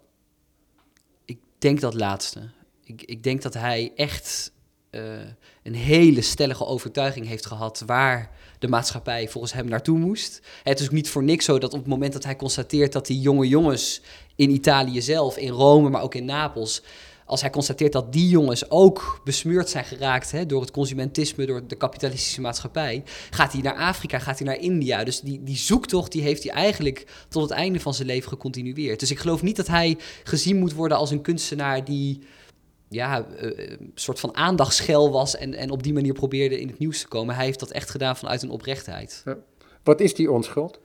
[1.24, 2.50] Ik denk dat laatste.
[2.84, 4.52] Ik, ik denk dat hij echt
[4.90, 5.02] eh,
[5.66, 10.40] een hele stellige overtuiging heeft gehad waar de maatschappij volgens hem naartoe moest.
[10.62, 13.06] Het is ook niet voor niks zo dat op het moment dat hij constateert dat
[13.06, 14.00] die jonge jongens
[14.36, 16.82] in Italië zelf, in Rome, maar ook in Napels,
[17.24, 21.66] als hij constateert dat die jongens ook besmeurd zijn geraakt hè, door het consumentisme, door
[21.66, 25.04] de kapitalistische maatschappij, gaat hij naar Afrika, gaat hij naar India.
[25.04, 29.00] Dus die, die zoektocht die heeft hij eigenlijk tot het einde van zijn leven gecontinueerd.
[29.00, 32.20] Dus ik geloof niet dat hij gezien moet worden als een kunstenaar die
[32.88, 37.00] ja, een soort van aandachtschel was en, en op die manier probeerde in het nieuws
[37.00, 37.34] te komen.
[37.34, 39.22] Hij heeft dat echt gedaan vanuit een oprechtheid.
[39.24, 39.36] Ja.
[39.82, 40.80] Wat is die onschuld?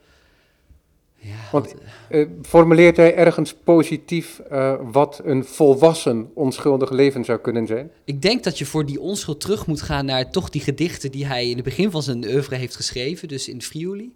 [1.24, 1.74] Ja, Want
[2.10, 7.90] uh, formuleert hij ergens positief uh, wat een volwassen onschuldig leven zou kunnen zijn?
[8.04, 11.26] Ik denk dat je voor die onschuld terug moet gaan naar toch die gedichten die
[11.26, 14.12] hij in het begin van zijn oeuvre heeft geschreven, dus in Friuli.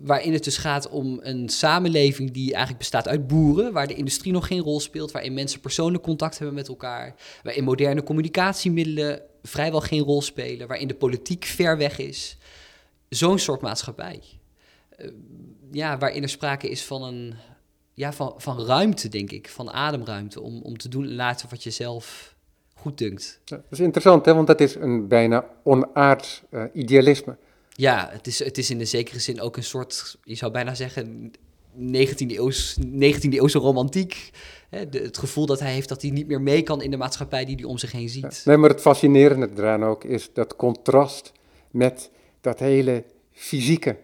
[0.00, 4.32] Waarin het dus gaat om een samenleving die eigenlijk bestaat uit boeren, waar de industrie
[4.32, 9.80] nog geen rol speelt, waarin mensen persoonlijk contact hebben met elkaar, waarin moderne communicatiemiddelen vrijwel
[9.80, 12.36] geen rol spelen, waarin de politiek ver weg is.
[13.08, 14.22] Zo'n soort maatschappij.
[14.98, 15.10] Uh,
[15.70, 17.34] ja, waarin er sprake is van een
[17.94, 21.62] ja, van, van ruimte, denk ik, van ademruimte, om, om te doen en laten wat
[21.62, 22.34] je zelf
[22.74, 23.40] goed dunkt.
[23.44, 24.34] dat is interessant, hè?
[24.34, 27.36] want dat is een bijna onaards uh, idealisme.
[27.76, 30.74] Ja, het is, het is in de zekere zin ook een soort, je zou bijna
[30.74, 31.32] zeggen,
[31.76, 34.30] 19e, eeuws, 19e eeuwse romantiek.
[34.70, 34.78] Hè?
[34.78, 37.54] Het gevoel dat hij heeft dat hij niet meer mee kan in de maatschappij die
[37.54, 38.42] hij om zich heen ziet.
[38.44, 41.32] nee, maar het fascinerende eraan ook is dat contrast
[41.70, 42.10] met
[42.40, 43.96] dat hele fysieke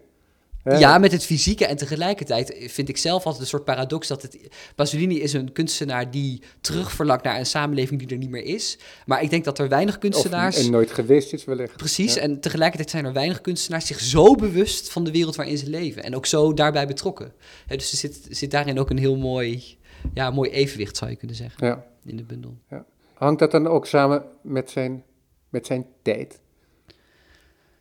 [0.65, 4.39] ja, met het fysieke en tegelijkertijd vind ik zelf altijd een soort paradox dat het...
[4.75, 8.79] Pasolini is een kunstenaar die terugverlangt naar een samenleving die er niet meer is.
[9.07, 10.59] Maar ik denk dat er weinig kunstenaars...
[10.59, 11.77] Of, en nooit geweest is wellicht.
[11.77, 15.69] Precies, en tegelijkertijd zijn er weinig kunstenaars zich zo bewust van de wereld waarin ze
[15.69, 16.03] leven.
[16.03, 17.33] En ook zo daarbij betrokken.
[17.67, 19.79] dus er zit, zit daarin ook een heel mooi,
[20.15, 21.85] ja, mooi evenwicht, zou je kunnen zeggen, ja.
[22.05, 22.59] in de bundel.
[22.71, 22.85] Ja.
[23.15, 25.05] Hangt dat dan ook samen met zijn,
[25.49, 26.41] met zijn tijd?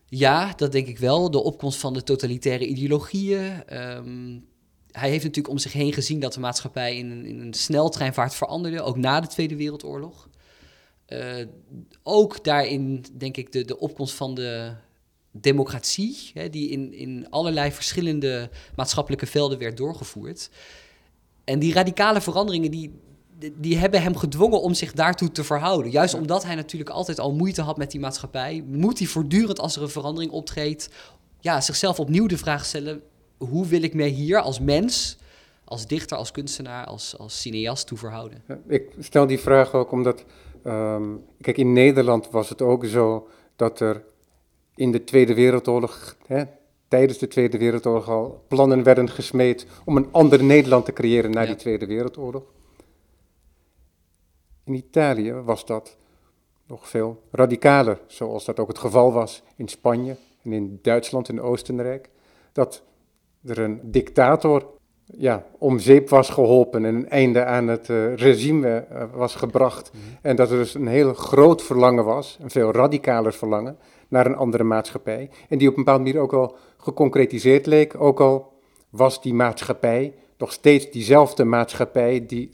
[0.09, 1.31] Ja, dat denk ik wel.
[1.31, 3.63] De opkomst van de totalitaire ideologieën.
[3.65, 4.39] Ehm,
[4.91, 8.35] hij heeft natuurlijk om zich heen gezien dat de maatschappij in een, in een sneltreinvaart
[8.35, 10.29] veranderde, ook na de Tweede Wereldoorlog.
[11.07, 11.45] Uh,
[12.03, 14.73] ook daarin, denk ik, de, de opkomst van de
[15.31, 20.49] democratie, hè, die in, in allerlei verschillende maatschappelijke velden werd doorgevoerd.
[21.43, 22.99] En die radicale veranderingen, die,
[23.55, 25.91] die hebben hem gedwongen om zich daartoe te verhouden.
[25.91, 29.75] Juist omdat hij natuurlijk altijd al moeite had met die maatschappij, moet hij voortdurend als
[29.75, 30.89] er een verandering optreedt,
[31.39, 33.01] ja, zichzelf opnieuw de vraag stellen:
[33.37, 35.17] hoe wil ik mij hier als mens,
[35.63, 38.43] als dichter, als kunstenaar, als, als cineast toe verhouden?
[38.67, 40.25] ik stel die vraag ook omdat,
[40.65, 44.03] um, kijk, in Nederland was het ook zo dat er
[44.75, 46.43] in de Tweede Wereldoorlog, hè,
[46.87, 51.45] tijdens de Tweede Wereldoorlog al plannen werden gesmeed om een ander Nederland te creëren na
[51.45, 52.43] die Tweede Wereldoorlog.
[54.69, 55.97] In Italië was dat
[56.67, 61.41] nog veel radicaler, zoals dat ook het geval was in Spanje en in Duitsland en
[61.41, 62.09] Oostenrijk.
[62.51, 62.83] Dat
[63.45, 64.65] er een dictator
[65.05, 69.91] ja, om zeep was geholpen en een einde aan het uh, regime uh, was gebracht.
[69.93, 70.01] Mhm.
[70.21, 73.77] En dat er dus een heel groot verlangen was, een veel radicaler verlangen,
[74.07, 75.29] naar een andere maatschappij.
[75.47, 78.53] En die op een bepaalde manier ook al geconcretiseerd leek, ook al
[78.89, 82.49] was die maatschappij nog steeds diezelfde maatschappij die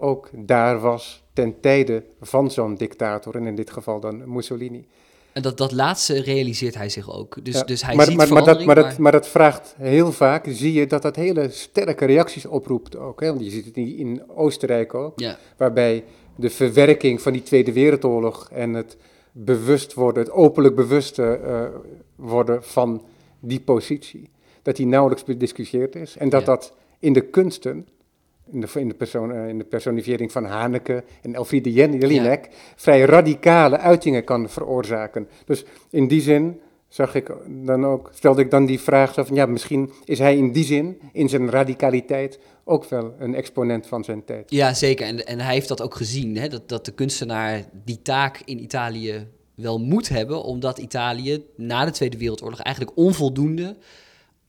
[0.00, 4.86] ook daar was ten tijde van zo'n dictator, en in dit geval dan Mussolini.
[5.32, 7.44] En dat, dat laatste realiseert hij zich ook.
[7.44, 10.46] Dus, dus hij maar, ziet maar, maar, dat, maar, dat, maar dat vraagt heel vaak,
[10.48, 13.20] zie je dat dat hele sterke reacties oproept ook.
[13.20, 13.26] Hè?
[13.26, 15.38] Want je ziet het in Oostenrijk ook, ja.
[15.56, 16.04] waarbij
[16.36, 18.96] de verwerking van die Tweede Wereldoorlog en het
[19.32, 21.64] bewust worden, het openlijk bewust uh,
[22.16, 23.02] worden van
[23.40, 24.30] die positie,
[24.62, 26.16] dat die nauwelijks bediscussieerd is.
[26.16, 27.88] En dat dat in de kunsten
[28.52, 32.56] in de, in de, persoon, eh, in de personifiering van Haneke en Elfriede Jelinek, ja.
[32.76, 35.28] vrij radicale uitingen kan veroorzaken.
[35.44, 39.46] Dus in die zin zag ik dan ook, stelde ik dan die vraag van, ja,
[39.46, 44.24] misschien is hij in die zin, in zijn radicaliteit, ook wel een exponent van zijn
[44.24, 44.50] tijd.
[44.50, 45.06] Ja, zeker.
[45.06, 46.48] En, en hij heeft dat ook gezien, hè?
[46.48, 51.90] Dat, dat de kunstenaar die taak in Italië wel moet hebben, omdat Italië na de
[51.90, 53.76] Tweede Wereldoorlog eigenlijk onvoldoende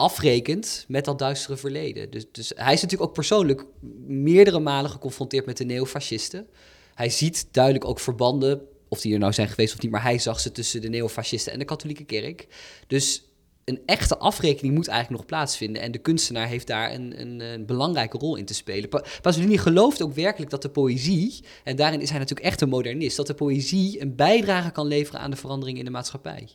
[0.02, 2.10] afrekent met dat duistere verleden.
[2.10, 3.66] Dus, dus hij is natuurlijk ook persoonlijk
[4.08, 6.48] meerdere malen geconfronteerd met de neofascisten.
[6.94, 10.20] Hij ziet duidelijk ook verbanden, of die er nou zijn geweest of niet, maar hij
[10.20, 12.48] zag ze tussen de neofascisten en de katholieke kerk.
[12.88, 13.24] Dus
[13.66, 15.82] een echte afrekening moet eigenlijk nog plaatsvinden.
[15.82, 18.90] En de kunstenaar heeft daar een, een, een belangrijke rol in te spelen.
[18.90, 22.70] Pa Pasolini gelooft ook werkelijk dat de poëzie, en daarin is hij natuurlijk echt een
[22.70, 26.50] modernist, dat de poëzie een bijdrage kan leveren aan de verandering in de maatschappij.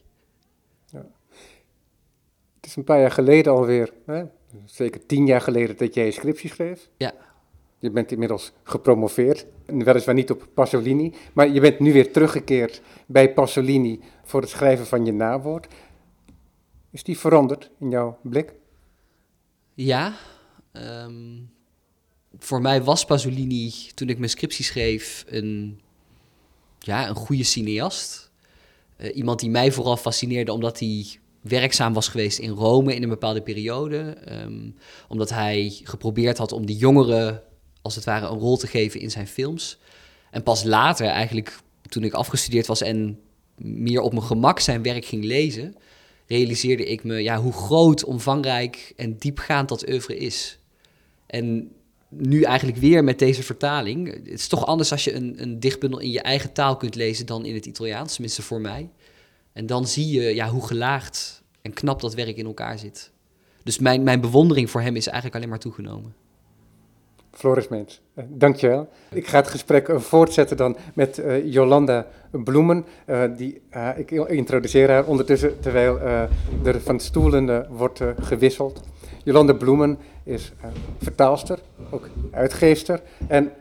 [2.67, 4.25] Het is een paar jaar geleden alweer, hè?
[4.65, 6.89] zeker tien jaar geleden, dat jij je scriptie schreef.
[6.97, 7.15] Ja.
[7.79, 13.33] Je bent inmiddels gepromoveerd, weliswaar niet op Pasolini, maar je bent nu weer teruggekeerd bij
[13.33, 15.67] Pasolini voor het schrijven van je nawoord.
[16.91, 18.53] Is die veranderd in jouw blik?
[19.75, 20.15] Ja.
[20.73, 21.39] Ehm,
[22.39, 25.81] voor mij was Pasolini, toen ik mijn scriptie schreef, een,
[26.79, 28.31] ja, een goede cineast.
[28.99, 33.09] Uh, iemand die mij vooral fascineerde omdat hij werkzaam was geweest in Rome in een
[33.09, 34.17] bepaalde periode.
[34.43, 34.75] Um,
[35.09, 37.43] omdat hij geprobeerd had om die jongeren,
[37.83, 39.79] als het ware, een rol te geven in zijn films.
[40.31, 43.21] En pas later, eigenlijk toen ik afgestudeerd was en
[43.57, 45.77] meer op mijn gemak zijn werk ging lezen,
[46.27, 50.59] realiseerde ik me ja, hoe groot, omvangrijk en diepgaand dat oeuvre is.
[51.27, 51.71] En
[52.09, 54.13] nu eigenlijk weer met deze vertaling.
[54.13, 57.27] Het is toch anders als je een, een dichtbundel in je eigen taal kunt lezen
[57.27, 58.91] dan in het Italiaans, tenminste voor mij.
[59.57, 63.11] En dan zie je ja, hoe gelaagd en knap dat werk in elkaar zit.
[63.63, 66.15] Dus mijn, mijn bewondering voor hem is eigenlijk alleen maar toegenomen.
[67.31, 68.89] Floris Meens, uh, dankjewel.
[69.11, 72.85] Ik ga het gesprek uh, voortzetten dan met uh, Jolanda Bloemen.
[73.37, 73.61] die,
[73.97, 76.01] ik introduceer haar ondertussen terwijl
[76.65, 78.83] er van stoelen wordt gewisseld.
[79.25, 80.53] Jolanda Bloemen is
[80.99, 81.59] vertaalster,
[81.91, 83.53] ook uitgeefster en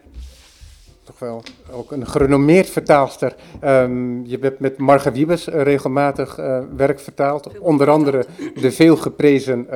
[1.05, 3.35] toch wel ook een gerenommeerd vertaalster.
[3.63, 6.35] Um, je hebt met Marga Wiebes regelmatig
[6.75, 9.67] werk vertaald, onder andere de veelgeprezen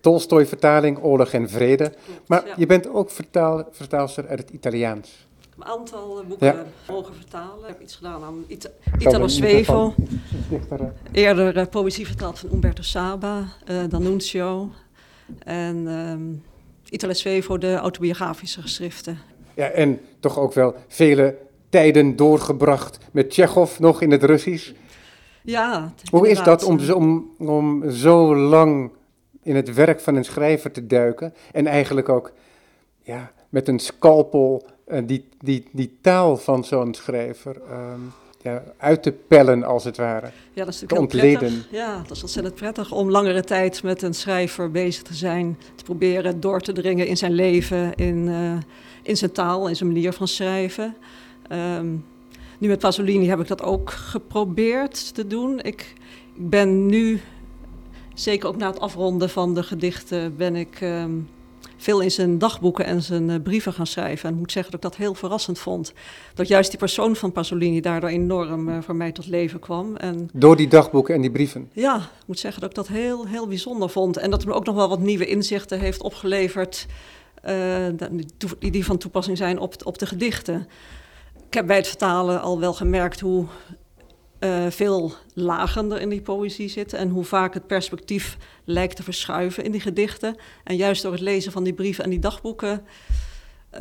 [0.00, 1.92] Tolstoy-vertaling, Oorlog en Vrede.
[2.26, 5.26] Maar je bent ook vertaal, vertaalster uit het Italiaans.
[5.58, 7.60] Een aantal eh, boeken mogen vertalen.
[7.60, 9.94] Ik heb iets gedaan aan Ita Italo Svevo.
[11.12, 13.38] Eerder uh, poëzie vertaald van Umberto Saba,
[13.70, 14.70] uh, D'Annunzio.
[15.38, 16.42] En um,
[16.88, 19.18] Italo Svevo, de autobiografische geschriften.
[19.54, 21.36] Ja, en toch ook wel vele
[21.68, 24.72] tijden doorgebracht met Tsjechov nog in het Russisch.
[25.42, 28.90] Ja, Hoe is dat om, om, om zo lang
[29.42, 32.32] in het werk van een schrijver te duiken en eigenlijk ook
[33.02, 38.12] ja, met een scalpel uh, die, die, die taal van zo'n schrijver um,
[38.44, 40.26] ja, uit te pellen, als het ware.
[40.52, 41.38] Ja, dat is natuurlijk ontleden.
[41.38, 41.70] Prettig.
[41.70, 45.84] Ja, dat is ontzettend prettig om langere tijd met een schrijver bezig te zijn, te
[45.84, 48.56] proberen door te dringen in zijn leven, in, uh,
[49.04, 50.96] in zijn taal, in zijn manier van schrijven.
[51.52, 52.04] Um,
[52.58, 55.60] nu met Pasolini heb ik dat ook geprobeerd te doen.
[55.60, 55.94] Ik,
[56.34, 57.20] ik ben nu
[58.14, 61.28] zeker ook na het afronden van de gedichten ben ik um,
[61.76, 64.28] veel in zijn dagboeken en zijn uh, brieven gaan schrijven.
[64.28, 65.92] En ik moet zeggen dat ik dat heel verrassend vond.
[66.34, 69.96] Dat juist die persoon van Pasolini daardoor enorm uh, voor mij tot leven kwam.
[69.96, 71.70] En, Door die dagboeken en die brieven?
[71.72, 74.16] Ja, ik moet zeggen dat ik dat heel, heel bijzonder vond.
[74.16, 76.86] En dat het me ook nog wel wat nieuwe inzichten heeft opgeleverd...
[77.48, 77.86] Uh,
[78.58, 80.66] die, van toepassing zijn op, op de gedichten.
[81.46, 83.46] Ik heb bij het vertalen al wel gemerkt hoe
[84.40, 89.64] uh, veel lagender in die poëzie zitten en hoe vaak het perspectief lijkt te verschuiven
[89.64, 90.36] in die gedichten.
[90.64, 92.82] En juist door het lezen van die brieven en die dagboeken,
[93.74, 93.80] uh,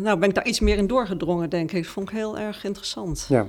[0.00, 1.82] nou ben ik daar iets meer in doorgedrongen, denk ik.
[1.82, 3.26] Dat vond ik heel erg interessant.
[3.28, 3.46] Ja.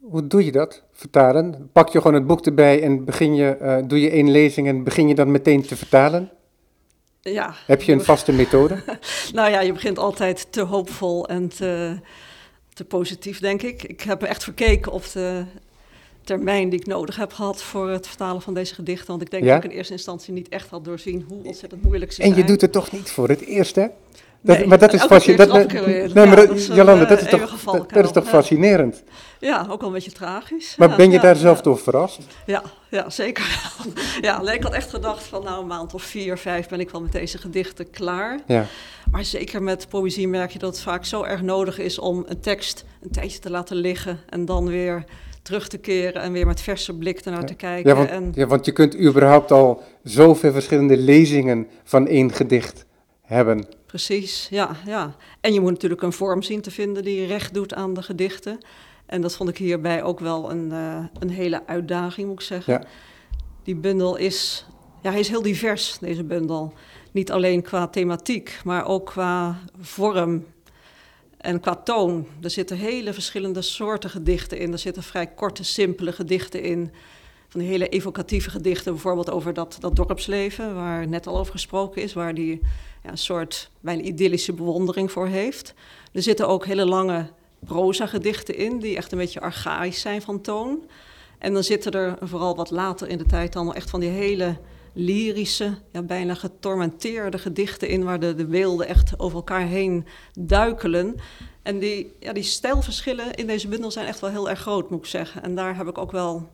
[0.00, 1.70] Hoe doe je dat, vertalen?
[1.72, 5.08] Pak je gewoon het boek erbij en begin je, doe je één lezing en begin
[5.08, 6.30] je dan meteen te vertalen?
[7.22, 7.54] Ja.
[7.66, 8.82] Heb je een vaste methode?
[9.32, 11.96] nou ja, je begint altijd te hoopvol en te,
[12.74, 13.82] te positief, denk ik.
[13.82, 15.44] Ik heb echt verkeken of de
[16.24, 19.06] termijn die ik nodig heb gehad voor het vertalen van deze gedichten.
[19.06, 19.54] Want ik denk ja?
[19.54, 22.38] dat ik in eerste instantie niet echt had doorzien hoe ontzettend moeilijk ze en zijn.
[22.38, 23.86] En je doet het toch niet voor het eerst, hè?
[24.44, 25.72] Dat, nee, maar dat is fascinerend.
[26.14, 29.02] Nee, maar dat is Jolande, dat is toch, dat, dat, is toch fascinerend?
[29.40, 30.76] Ja, ook wel een beetje tragisch.
[30.76, 32.20] Maar ja, ben je daar zelf door verrast?
[32.46, 33.72] Ja, ja zeker.
[34.20, 37.00] ja, ik had echt gedacht van nou een maand of vier, vijf ben ik wel
[37.00, 38.40] met deze gedichten klaar.
[38.46, 38.66] Ja.
[39.10, 42.40] Maar zeker met poëzie merk je dat het vaak zo erg nodig is om een
[42.40, 45.04] tekst een tijdje te laten liggen en dan weer
[45.42, 47.90] terug te keren en weer met verse blik ernaar te kijken.
[47.90, 48.32] Ja want, en...
[48.34, 52.86] ja, want je kunt überhaupt al zoveel verschillende lezingen van één gedicht
[53.22, 53.66] hebben.
[53.92, 55.16] Precies, ja, ja.
[55.40, 58.58] En je moet natuurlijk een vorm zien te vinden die recht doet aan de gedichten.
[59.06, 62.72] En dat vond ik hierbij ook wel een, uh, een hele uitdaging, moet ik zeggen.
[62.72, 62.82] Ja.
[63.62, 64.66] Die bundel is,
[65.02, 66.72] ja, hij is heel divers, deze bundel.
[67.10, 70.46] Niet alleen qua thematiek, maar ook qua vorm
[71.36, 74.72] en qua toon, er zitten hele verschillende soorten gedichten in.
[74.72, 76.92] Er zitten vrij korte, simpele gedichten in.
[77.52, 82.02] Van die hele evocatieve gedichten, bijvoorbeeld over dat, dat dorpsleven, waar net al over gesproken
[82.02, 82.60] is, waar die
[83.02, 85.74] ja, een soort bijna idyllische bewondering voor heeft.
[86.12, 87.26] Er zitten ook hele lange
[87.58, 90.82] proza-gedichten in, die echt een beetje archaïs zijn van toon.
[91.38, 94.56] En dan zitten er vooral wat later in de tijd dan echt van die hele
[94.92, 100.06] lyrische, ja, bijna getormenteerde gedichten in, waar de, de beelden echt over elkaar heen
[100.38, 101.16] duikelen.
[101.62, 104.98] En die, ja, die stijlverschillen in deze bundel zijn echt wel heel erg groot, moet
[104.98, 105.42] ik zeggen.
[105.42, 106.48] En daar heb ik ook wel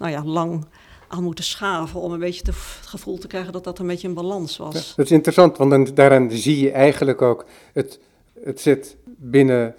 [0.00, 0.66] nou ja, lang
[1.08, 4.14] aan moeten schaven om een beetje het gevoel te krijgen dat dat een beetje een
[4.14, 4.74] balans was.
[4.74, 7.98] Ja, dat is interessant, want dan, daaraan zie je eigenlijk ook, het,
[8.44, 9.74] het zit binnen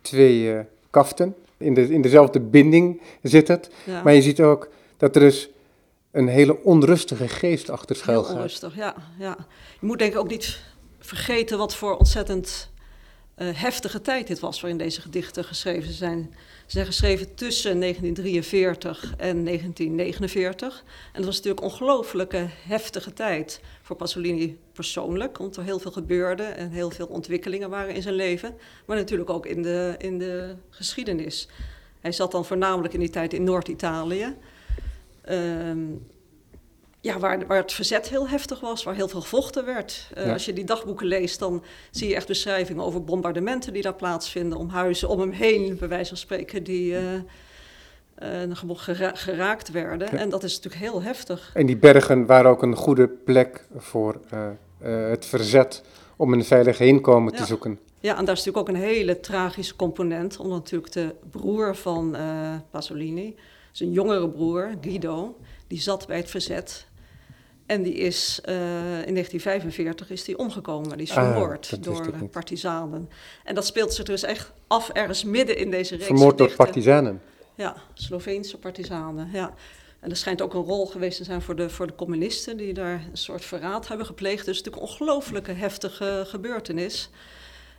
[0.00, 3.70] twee uh, kaften, in, de, in dezelfde binding zit het.
[3.84, 4.02] Ja.
[4.02, 5.48] Maar je ziet ook dat er dus
[6.10, 9.36] een hele onrustige geest achter schuil Heel onrustig, ja, ja.
[9.80, 10.60] Je moet denk ik ook niet
[10.98, 12.70] vergeten wat voor ontzettend
[13.36, 16.34] heftige tijd dit was waarin deze gedichten geschreven zijn.
[16.66, 20.84] Ze zijn geschreven tussen 1943 en 1949.
[21.12, 25.90] En dat was natuurlijk een ongelooflijke heftige tijd voor Pasolini persoonlijk, omdat er heel veel
[25.90, 30.18] gebeurde en heel veel ontwikkelingen waren in zijn leven, maar natuurlijk ook in de, in
[30.18, 31.48] de geschiedenis.
[32.00, 34.36] Hij zat dan voornamelijk in die tijd in Noord-Italië.
[35.20, 35.78] Ehm,
[37.06, 40.08] ja, waar, waar het verzet heel heftig was, waar heel veel gevochten werd.
[40.18, 43.94] Uh, Als je die dagboeken leest, dan zie je echt beschrijvingen over bombardementen die daar
[43.94, 47.00] plaatsvinden, om huizen om hem heen, bij wijze van spreken, die uh,
[48.48, 50.08] uh, gera geraakt werden.
[50.12, 50.18] Ja.
[50.18, 51.50] En dat is natuurlijk heel heftig.
[51.54, 54.20] En die bergen waren ook een goede plek voor
[54.78, 55.82] het verzet
[56.16, 57.38] om een veilig heenkomen ja.
[57.38, 57.78] te zoeken.
[58.00, 62.16] Ja, en daar is natuurlijk ook een hele tragische component, omdat natuurlijk de broer van
[62.70, 63.36] Pasolini,
[63.72, 66.86] zijn jongere broer, Guido, die zat bij het verzet.
[67.66, 68.54] En die is uh,
[69.06, 70.96] in 1945 is die omgekomen.
[70.96, 73.08] Die is vermoord ah, door partizanen.
[73.44, 77.22] En dat speelt zich dus echt af ergens midden in deze reeks Vermoord door partizanen?
[77.54, 79.54] Ja, Sloveense partizanen, ja.
[80.00, 82.56] En er schijnt ook een rol geweest te zijn voor de, voor de communisten...
[82.56, 84.44] die daar een soort verraad hebben gepleegd.
[84.44, 87.10] Dus het is natuurlijk een ongelooflijke heftige gebeurtenis.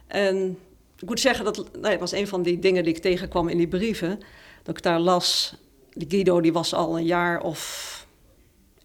[0.07, 0.57] En
[0.99, 3.57] ik moet zeggen, dat nou ja, was een van die dingen die ik tegenkwam in
[3.57, 4.19] die brieven...
[4.63, 5.55] dat ik daar las...
[5.93, 7.96] Die Guido die was al een jaar of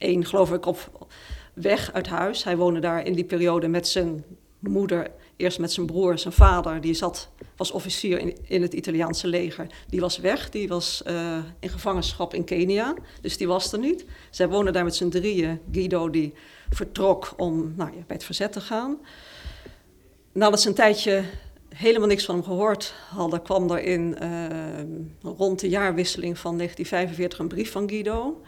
[0.03, 1.09] één, geloof ik, op
[1.53, 2.45] weg uit huis.
[2.45, 4.25] Hij woonde daar in die periode met zijn
[4.59, 6.81] moeder, eerst met zijn broer, zijn vader.
[6.81, 9.67] Die zat, was officier in, in het Italiaanse leger.
[9.89, 12.95] Die was weg, die was uh, in gevangenschap in Kenia.
[13.21, 14.05] Dus die was er niet.
[14.31, 15.61] Zij woonden daar met z'n drieën.
[15.73, 16.35] Guido die
[16.71, 18.99] vertrok om nou, ja, bij het verzet te gaan.
[20.33, 21.25] Nadat ze een tijdje
[21.69, 27.39] helemaal niks van hem gehoord hadden, kwam er in uh, rond de jaarwisseling van 1945
[27.39, 28.41] een brief van Guido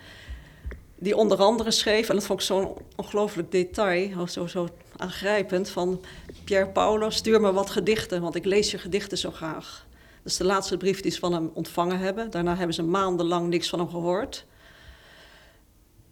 [1.05, 6.01] die onder andere schreef, en dat vond ik zo'n ongelooflijk detail, zo, zo aangrijpend, van
[6.45, 9.87] Pier Paolo, stuur me wat gedichten, want ik lees je gedichten zo graag.
[10.23, 12.31] Dat is de laatste brief die ze van hem ontvangen hebben.
[12.31, 14.45] Daarna hebben ze maandenlang niks van hem gehoord.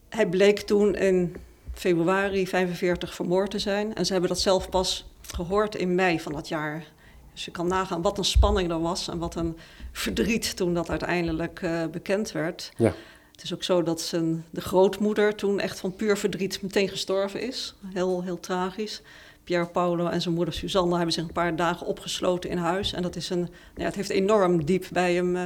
[0.09, 1.37] Hij bleek toen in
[1.74, 3.94] februari 45 vermoord te zijn.
[3.94, 6.85] En ze hebben dat zelf pas gehoord in mei van dat jaar.
[7.33, 9.57] Dus je kan nagaan wat een spanning er was en wat een
[9.92, 12.72] verdriet toen dat uiteindelijk uh, bekend werd.
[12.76, 12.94] Ja.
[13.42, 17.40] Het is ook zo dat zijn, de grootmoeder toen echt van puur verdriet meteen gestorven
[17.40, 17.74] is.
[17.92, 19.02] Heel, heel tragisch.
[19.44, 22.92] Pier Paolo en zijn moeder Susanna hebben zich een paar dagen opgesloten in huis.
[22.92, 25.42] En dat is een, ja, het heeft enorm diep bij hem uh,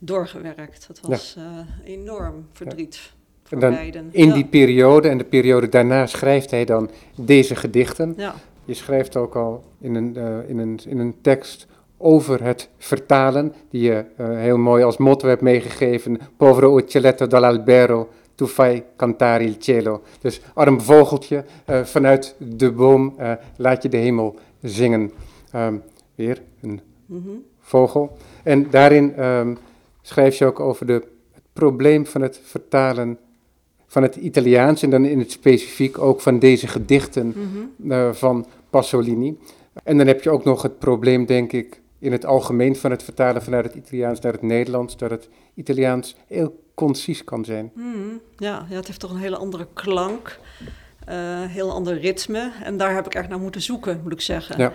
[0.00, 0.86] doorgewerkt.
[0.86, 1.66] Het was ja.
[1.84, 2.94] uh, enorm verdriet.
[2.94, 3.10] Ja.
[3.42, 4.08] Voor dan beiden.
[4.10, 8.14] In die periode en de periode daarna schrijft hij dan deze gedichten.
[8.16, 8.34] Ja.
[8.64, 11.66] Je schrijft ook al in een, uh, in een, in een tekst
[12.02, 16.18] over het vertalen, die je uh, heel mooi als motto hebt meegegeven.
[16.36, 20.02] Povero uccelletto dall'albero, tu fai cantare il cielo.
[20.20, 25.12] Dus arm vogeltje, uh, vanuit de boom uh, laat je de hemel zingen.
[25.54, 25.82] Um,
[26.14, 27.44] weer een mm -hmm.
[27.60, 28.16] vogel.
[28.42, 29.58] En daarin um,
[30.02, 30.92] schrijf je ook over de,
[31.32, 33.18] het probleem van het vertalen
[33.86, 38.14] van het Italiaans en dan in het specifiek ook van deze gedichten mm -hmm.
[38.14, 39.38] van Pasolini.
[39.84, 43.02] En dan heb je ook nog het probleem, denk ik, in het algemeen van het
[43.02, 47.70] vertalen vanuit het Italiaans naar het Nederlands, dat het Italiaans heel concies kan zijn.
[47.74, 50.38] Mm, ja, ja, het heeft toch een hele andere klank,
[51.08, 52.52] uh, heel ander ritme.
[52.62, 54.58] En daar heb ik echt naar moeten zoeken, moet ik zeggen.
[54.58, 54.72] Ja.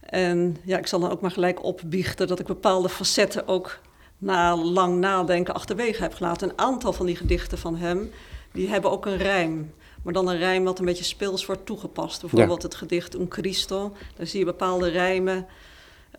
[0.00, 3.80] En ja, ik zal dan ook maar gelijk opbiechten dat ik bepaalde facetten ook
[4.18, 6.48] na lang nadenken achterwege heb gelaten.
[6.48, 8.10] Een aantal van die gedichten van hem,
[8.52, 9.72] die hebben ook een rijm.
[10.02, 12.20] Maar dan een rijm wat een beetje speels wordt toegepast.
[12.20, 12.68] Bijvoorbeeld ja.
[12.68, 15.46] het gedicht Un Cristo, daar zie je bepaalde rijmen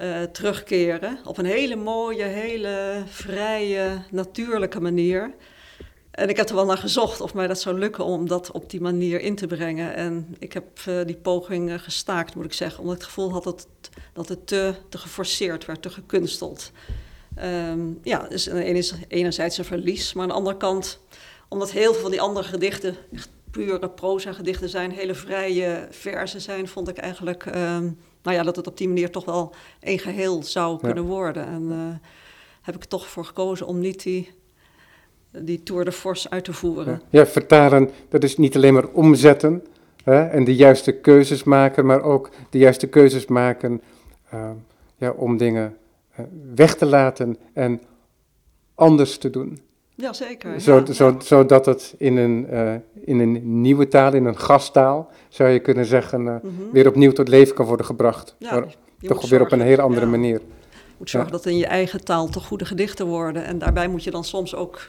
[0.02, 1.20] uh, terugkeren.
[1.24, 5.34] Op een hele mooie, hele vrije, natuurlijke manier.
[6.12, 8.70] En ik heb er wel naar gezocht of mij dat zou lukken om dat op
[8.70, 9.96] die manier in te brengen.
[9.96, 12.80] En ik heb uh, die poging uh, gestaakt, moet ik zeggen.
[12.80, 13.68] Omdat ik het gevoel had dat
[14.14, 16.72] dat het te, te geforceerd werd, te gekunsteld.
[17.44, 20.14] Um, ja, dus is enerzijds een verlies.
[20.14, 21.00] Maar aan de andere kant,
[21.48, 22.96] omdat heel veel van die andere gedichten...
[23.14, 26.68] echt pure proza-gedichten zijn, hele vrije verzen zijn...
[26.68, 27.46] vond ik eigenlijk...
[27.56, 31.46] Um, nou ja, dat het op die manier toch wel een geheel zou kunnen worden.
[31.46, 31.78] En uh,
[32.62, 34.32] heb ik toch voor gekozen om niet die,
[35.32, 37.02] die tour de force uit te voeren.
[37.10, 39.64] Ja, vertalen, dat is niet alleen maar omzetten
[40.04, 43.82] hè, en de juiste keuzes maken, maar ook de juiste keuzes maken
[44.34, 44.50] uh,
[44.98, 45.78] ja, om dingen
[46.20, 47.82] uh, weg te laten en
[48.76, 49.60] anders te doen.
[50.02, 50.62] Ja, zeker.
[50.62, 51.20] Zo, ja, zo, ja.
[51.20, 52.74] Zodat het in een, uh,
[53.06, 56.72] in een nieuwe taal, in een gasttaal, zou je kunnen zeggen, uh, mm -hmm.
[56.72, 58.36] weer opnieuw tot leven kan worden gebracht.
[58.38, 60.40] Ja, maar toch weer op een hele andere manier.
[60.70, 63.46] Je moet zorgen dat in je eigen taal toch goede gedichten worden.
[63.46, 64.80] En daarbij moet je dan soms ook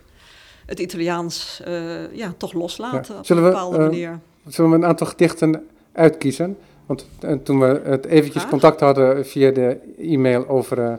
[0.66, 4.18] het Italiaans uh, ja, toch loslaten op Zullen een bepaalde we, manier.
[4.46, 6.56] Zullen we een aantal gedichten uitkiezen?
[6.86, 10.92] Want eh, toen we het eventjes contact hadden via de e-mail over, eh,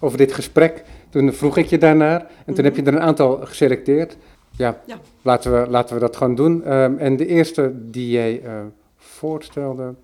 [0.00, 2.26] over dit gesprek, toen vroeg ik je daarnaar.
[2.46, 4.16] En toen heb je er een aantal geselecteerd.
[4.50, 5.00] Ja, Ja.
[5.22, 6.64] Laten, we, laten we dat gaan doen.
[6.64, 8.60] Ehm, en de eerste die jij eh,
[8.96, 9.94] voorstelde,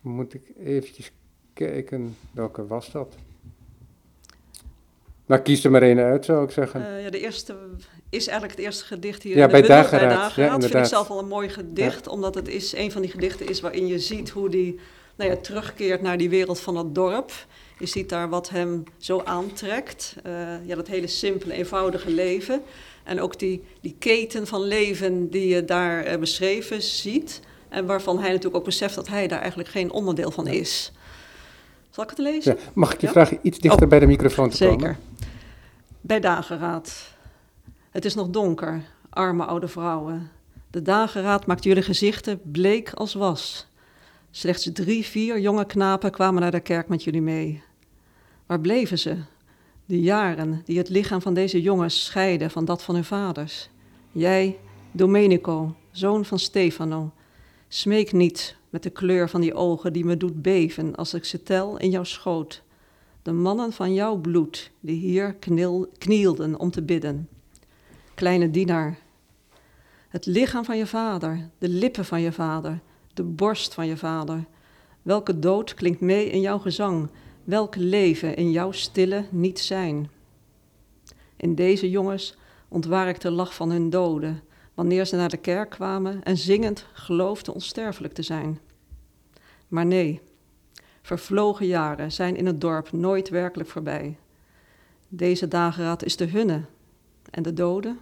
[0.00, 1.12] moet ik eventjes
[1.52, 3.14] kijken, welke was dat?
[5.26, 6.86] Nou, kies er maar één uit, zou ik zeggen.
[6.86, 7.54] Eh, ja, de eerste
[8.10, 9.36] is eigenlijk het eerste gedicht hier.
[9.36, 10.10] Ja, in de bij bundel, Dageraad.
[10.10, 10.64] Ja, Dageraad.
[10.64, 13.60] vind ik zelf al een mooi gedicht, omdat het is een van die gedichten is
[13.60, 14.80] waarin je ziet hoe die
[15.16, 17.32] nou ja, terugkeert naar die wereld van het dorp.
[17.78, 20.16] Je ziet daar wat hem zo aantrekt.
[20.22, 22.62] Eh, ja, dat hele simpele, eenvoudige leven.
[23.02, 27.40] En ook die, die keten van leven die je daar eh, beschreven ziet.
[27.68, 30.92] En waarvan hij natuurlijk ook beseft dat hij daar eigenlijk geen onderdeel van is.
[31.90, 32.56] Zal ik het lezen?
[32.56, 33.12] Ja, mag ik je Ja?
[33.12, 34.76] vragen iets dichter Oh, bij de microfoon te Zeker.
[34.76, 34.98] komen?
[36.00, 37.12] Bij dageraad.
[37.90, 40.30] Het is nog donker, arme oude vrouwen.
[40.70, 43.66] De dageraad maakt jullie gezichten bleek als was.
[44.36, 47.62] Slechts drie, vier jonge knapen kwamen naar de kerk met jullie mee.
[48.46, 49.16] Waar bleven ze?
[49.86, 53.68] De jaren die het lichaam van deze jongens scheiden van dat van hun vaders.
[54.12, 54.58] Jij,
[54.92, 57.12] Domenico, zoon van Stefano,
[57.68, 61.42] smeek niet met de kleur van die ogen die me doet beven als ik ze
[61.42, 62.62] tel in jouw schoot
[63.22, 65.36] de mannen van jouw bloed die hier
[65.98, 67.28] knielden om te bidden.
[68.14, 68.98] Kleine dienaar,
[70.08, 72.80] het lichaam van je vader, de lippen van je vader,
[73.14, 74.44] de borst van je vader.
[75.02, 77.10] Welke dood klinkt mee in jouw gezang,
[77.44, 80.10] welk leven in jouw stille niet zijn.
[81.36, 82.36] In deze jongens
[82.68, 84.42] ontwaar ik de lach van hun doden,
[84.74, 88.58] wanneer ze naar de kerk kwamen en zingend geloofden onsterfelijk te zijn.
[89.68, 90.20] Maar nee,
[91.04, 94.16] Vervlogen jaren zijn in het dorp nooit werkelijk voorbij.
[95.08, 96.62] Deze dageraad is de hunne.
[97.30, 97.98] En de doden?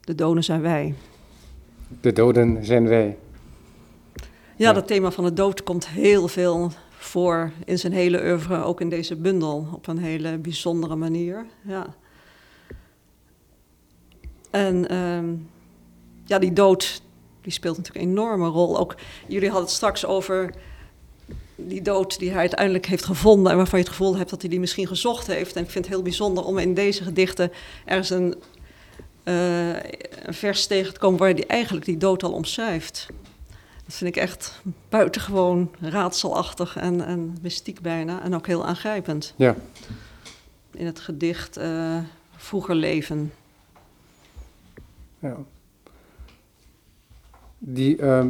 [0.00, 0.94] De doden zijn wij.
[2.00, 3.16] De doden zijn wij.
[4.56, 8.80] Ja, dat thema van de dood komt heel veel voor in zijn hele oeuvre, ook
[8.80, 11.46] in deze bundel, op een hele bijzondere manier.
[11.62, 11.94] Ja.
[14.50, 15.34] En ehm,
[16.24, 17.02] ja, die dood,
[17.40, 18.78] die speelt natuurlijk een enorme rol.
[18.78, 18.94] Ook
[19.26, 20.54] jullie hadden het straks over
[21.56, 24.50] die dood die hij uiteindelijk heeft gevonden en waarvan je het gevoel hebt dat hij
[24.50, 25.56] die misschien gezocht heeft.
[25.56, 27.52] En ik vind het heel bijzonder om in deze gedichten
[27.84, 28.34] ergens een,
[29.22, 29.74] eh,
[30.22, 33.08] een vers tegen te komen waar hij eigenlijk die dood al omschrijft.
[33.92, 38.22] Dat vind ik echt buitengewoon raadselachtig en, en mystiek bijna.
[38.22, 39.34] En ook heel aangrijpend.
[39.36, 39.56] Ja.
[40.70, 41.98] In het gedicht eh,
[42.36, 43.32] Vroeger leven.
[45.18, 45.36] Ja.
[47.58, 48.28] Die ehm,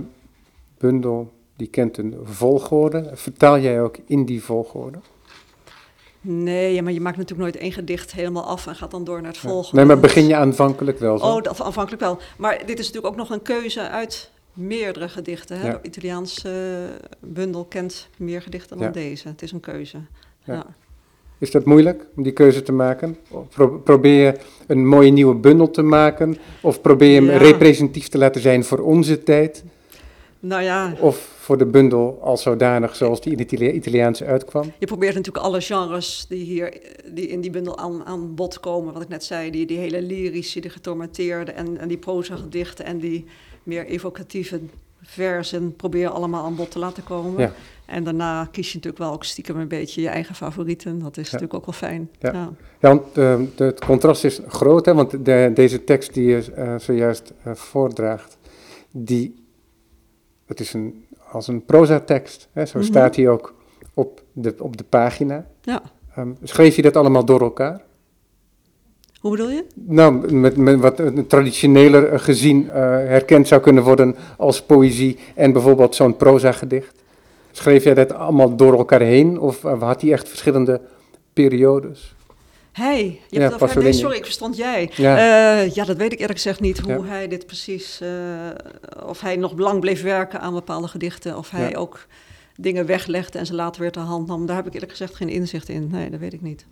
[0.79, 3.11] bundel die kent een volgorde.
[3.15, 4.99] Vertaal jij ook in die volgorde?
[6.21, 9.21] Nee, ja, maar je maakt natuurlijk nooit één gedicht helemaal af en gaat dan door
[9.21, 9.77] naar het volgende.
[9.77, 11.25] Nee, maar begin je aanvankelijk wel zo?
[11.25, 12.19] Oh, dat aanvankelijk wel.
[12.39, 15.59] Maar dit is natuurlijk ook nog een keuze uit meerdere gedichten.
[15.61, 15.67] Hè?
[15.67, 15.73] Ja.
[15.73, 16.51] De Italiaanse
[17.21, 18.93] bundel kent meer gedichten dan Ja.
[18.93, 19.29] deze.
[19.29, 19.99] Het is een keuze.
[20.45, 20.67] Ja.
[21.39, 23.17] Is dat moeilijk om die keuze te maken?
[23.49, 26.37] Pro- probeer je een mooie nieuwe bundel te maken?
[26.61, 29.65] Of probeer je hem representatief te laten zijn voor onze tijd?
[30.41, 34.73] Nou ja, Of voor de bundel als zodanig zoals die in het Itali- Italiaanse uitkwam?
[34.79, 36.81] je probeert natuurlijk alle genres die hier
[37.13, 38.93] die in die bundel aan, aan bod komen.
[38.93, 42.85] Wat ik net zei, die, die hele lyrische, die getormenteerde en, en die proza gedichten
[42.85, 43.25] en die
[43.63, 44.61] meer evocatieve
[45.03, 47.41] versen probeer allemaal aan bod te laten komen.
[47.41, 47.53] Ja.
[47.87, 50.99] En daarna kies je natuurlijk wel ook stiekem een beetje je eigen favorieten.
[50.99, 52.11] Dat is natuurlijk ook wel fijn.
[52.19, 52.33] Ja.
[52.33, 52.53] Ja.
[52.81, 57.33] Want eh, het contrast is groot, hè, want de, deze tekst die je eh, zojuist
[57.43, 58.39] eh, voordraagt,
[58.91, 59.45] die,
[60.47, 62.87] het is een, als een prozatekst, hè, zo Mhm.
[62.87, 63.55] staat hij ook
[63.95, 65.47] op de, op de pagina.
[65.63, 65.83] ja.
[66.15, 67.81] Ehm, schreef je dat allemaal door elkaar?
[69.23, 69.65] Hoe bedoel je?
[69.75, 75.19] Nou, met, met wat een traditioneler eh, gezien eh, herkend zou kunnen worden als poëzie
[75.35, 76.95] en bijvoorbeeld zo'n proza-gedicht.
[77.53, 80.81] Schreef jij dat allemaal door elkaar heen of eh, had hij echt verschillende
[81.33, 82.15] periodes?
[82.73, 83.21] Hij.
[83.29, 83.83] Je Ja, het over.
[83.83, 84.91] Nee, sorry, ik verstond jij.
[84.95, 85.19] Ja.
[85.19, 85.61] Ja.
[85.75, 86.79] ja, dat weet ik eerlijk gezegd niet.
[86.79, 87.05] Hoe Ja.
[87.05, 88.01] hij dit precies...
[89.07, 91.37] of hij nog lang bleef werken aan bepaalde gedichten.
[91.37, 92.07] Of hij ook
[92.57, 94.47] dingen weglegde en ze later weer ter hand nam.
[94.47, 95.89] Daar heb ik eerlijk gezegd geen inzicht in.
[95.91, 96.67] Nee, dat weet ik niet.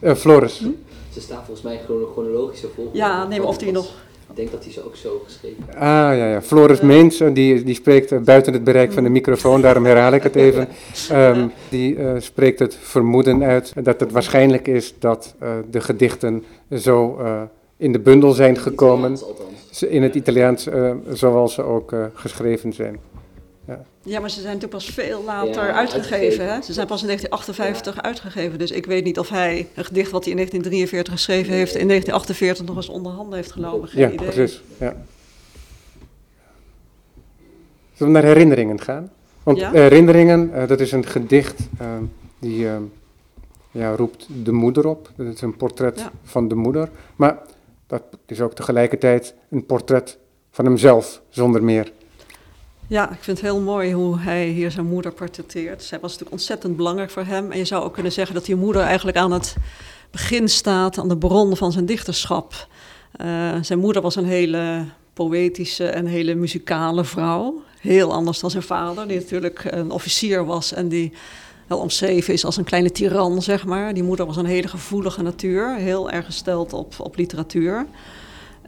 [0.00, 0.66] Eh, Floris, Hm?
[1.12, 2.98] Ze staan volgens mij chrono- chronologische volgorde.
[2.98, 3.86] Ja, nee, maar of die nog...
[4.30, 5.76] Ik denk dat hij ze ook zo geschreven heeft.
[5.78, 5.82] Ah
[6.16, 6.42] ja, ja.
[6.42, 6.86] Floris Ja.
[6.86, 10.68] Meens, die, die spreekt buiten het bereik van de microfoon, daarom herhaal ik het even.
[11.10, 16.44] Ehm, die eh, spreekt het vermoeden uit dat het waarschijnlijk is dat eh, de gedichten
[16.76, 17.42] zo eh,
[17.76, 19.78] in de bundel zijn gekomen, Italiaans althans.
[19.78, 22.98] ze- in het Italiaans eh, zoals ze ook eh, geschreven zijn.
[24.02, 26.10] Ja, maar ze zijn natuurlijk pas veel later Ja, uitgegeven.
[26.16, 26.52] uitgegeven.
[26.54, 26.62] Hè?
[26.62, 28.58] Ze zijn pas in 1958 uitgegeven.
[28.58, 31.74] Dus ik weet niet of hij een gedicht wat hij in 1943 geschreven heeft...
[31.74, 33.88] in 1948 nog eens onder handen heeft genomen.
[33.88, 34.28] Geen Ja, idee.
[34.28, 34.62] precies.
[34.78, 34.96] Ja.
[37.94, 39.10] Zullen we naar herinneringen gaan?
[39.42, 39.70] Want Ja.
[39.70, 41.86] herinneringen, eh, dat is een gedicht eh,
[42.38, 42.76] die eh,
[43.70, 45.10] ja, roept de moeder op.
[45.16, 46.10] Dat is een portret Ja.
[46.24, 46.88] van de moeder.
[47.16, 47.38] Maar
[47.86, 50.18] dat is ook tegelijkertijd een portret
[50.50, 51.92] van hemzelf, zonder meer.
[52.90, 55.82] Ja, ik vind het heel mooi hoe hij hier zijn moeder portretteert.
[55.82, 57.52] Zij was natuurlijk ontzettend belangrijk voor hem.
[57.52, 59.56] En je zou ook kunnen zeggen dat die moeder eigenlijk aan het
[60.10, 62.68] begin staat, aan de bron van zijn dichterschap.
[63.12, 67.62] Eh, zijn moeder was een hele poëtische en hele muzikale vrouw.
[67.80, 71.12] Heel anders dan zijn vader, die natuurlijk een officier was en die
[71.66, 73.94] wel omschreven is als een kleine tiran, zeg maar.
[73.94, 77.86] Die moeder was een hele gevoelige natuur, heel erg gesteld op, op literatuur.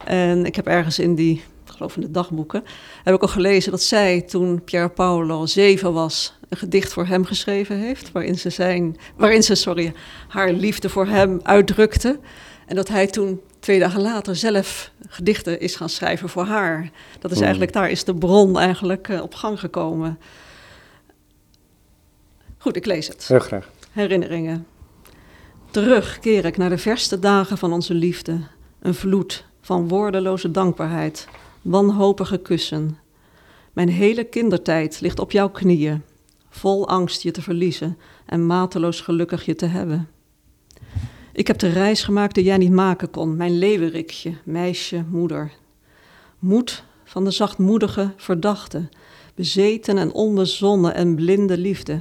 [0.05, 1.43] En ik heb ergens in die,
[1.81, 2.65] geloof in de dagboeken,
[3.05, 7.25] heb ik al gelezen dat zij toen Pier Paolo zeven was, een gedicht voor hem
[7.25, 9.93] geschreven heeft, waarin ze, zijn, waarin ze sorry,
[10.29, 12.19] haar liefde voor hem uitdrukte.
[12.67, 16.91] En dat hij toen twee dagen later zelf gedichten is gaan schrijven voor haar.
[17.19, 17.47] Dat is Hmm.
[17.47, 20.19] eigenlijk, daar is de bron eigenlijk eh, op gang gekomen.
[22.59, 23.25] Goed, ik lees het.
[23.29, 23.69] Heel graag.
[23.93, 24.67] Herinneringen.
[25.71, 28.39] Terug keer ik naar de verste dagen van onze liefde.
[28.81, 31.29] Een vloed van woordeloze dankbaarheid,
[31.63, 32.99] wanhopige kussen.
[33.73, 36.03] Mijn hele kindertijd ligt op jouw knieën,
[36.49, 40.09] vol angst je te verliezen en mateloos gelukkig je te hebben.
[41.33, 45.53] Ik heb de reis gemaakt die jij niet maken kon, mijn leeuwerikje, meisje, moeder.
[46.39, 48.89] Moed van de zachtmoedige verdachte,
[49.35, 52.01] bezeten en onbezonnen en blinde liefde.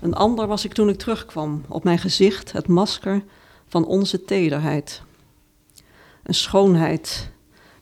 [0.00, 3.24] Een ander was ik toen ik terugkwam, op mijn gezicht het masker
[3.66, 5.02] van onze tederheid.
[6.22, 7.30] Een schoonheid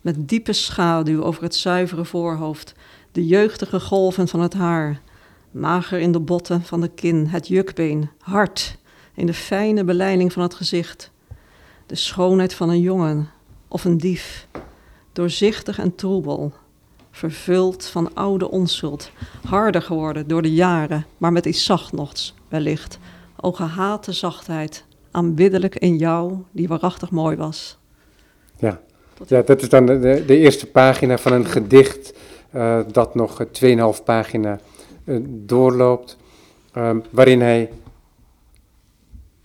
[0.06, 2.74] met diepe schaduw over het zuivere voorhoofd,
[3.12, 5.00] de jeugdige golven van het haar,
[5.50, 8.78] mager in de botten van de kin, het jukbeen, hard
[9.14, 11.10] in de fijne beleiding van het gezicht.
[11.86, 13.30] De schoonheid van een jongen
[13.68, 14.46] of een dief,
[15.12, 16.52] doorzichtig en troebel,
[17.10, 19.10] vervuld van oude onschuld,
[19.44, 22.98] harder geworden door de jaren, maar met iets zachtnochts wellicht.
[23.40, 27.78] O gehate zachtheid, aanbiddelijk in jou, die waarachtig mooi was.
[29.26, 29.42] Ja.
[29.42, 32.12] dat is dan de, de, eerste pagina van een gedicht
[32.50, 34.60] eh, dat nog eh, 2,5 pagina
[35.04, 36.16] eh, doorloopt,
[36.72, 37.70] ehm, waarin hij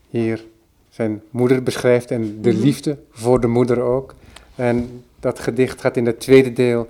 [0.10, 0.46] hier
[0.90, 2.62] zijn moeder beschrijft en de Mhm.
[2.62, 4.14] liefde voor de moeder ook.
[4.56, 6.88] En dat gedicht gaat in het tweede deel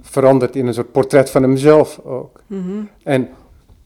[0.00, 2.40] veranderd in een soort portret van hemzelf ook.
[2.46, 2.82] Mhm.
[3.02, 3.28] En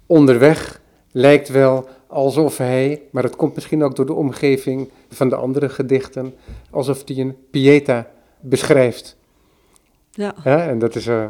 [0.06, 0.80] onderweg
[1.12, 5.68] lijkt wel alsof hij, maar het komt misschien ook door de omgeving van de andere
[5.68, 6.34] gedichten,
[6.70, 8.06] alsof hij een Pieta
[8.40, 9.16] beschrijft.
[10.11, 10.34] Ja?
[10.44, 11.28] En dat is eh, eh,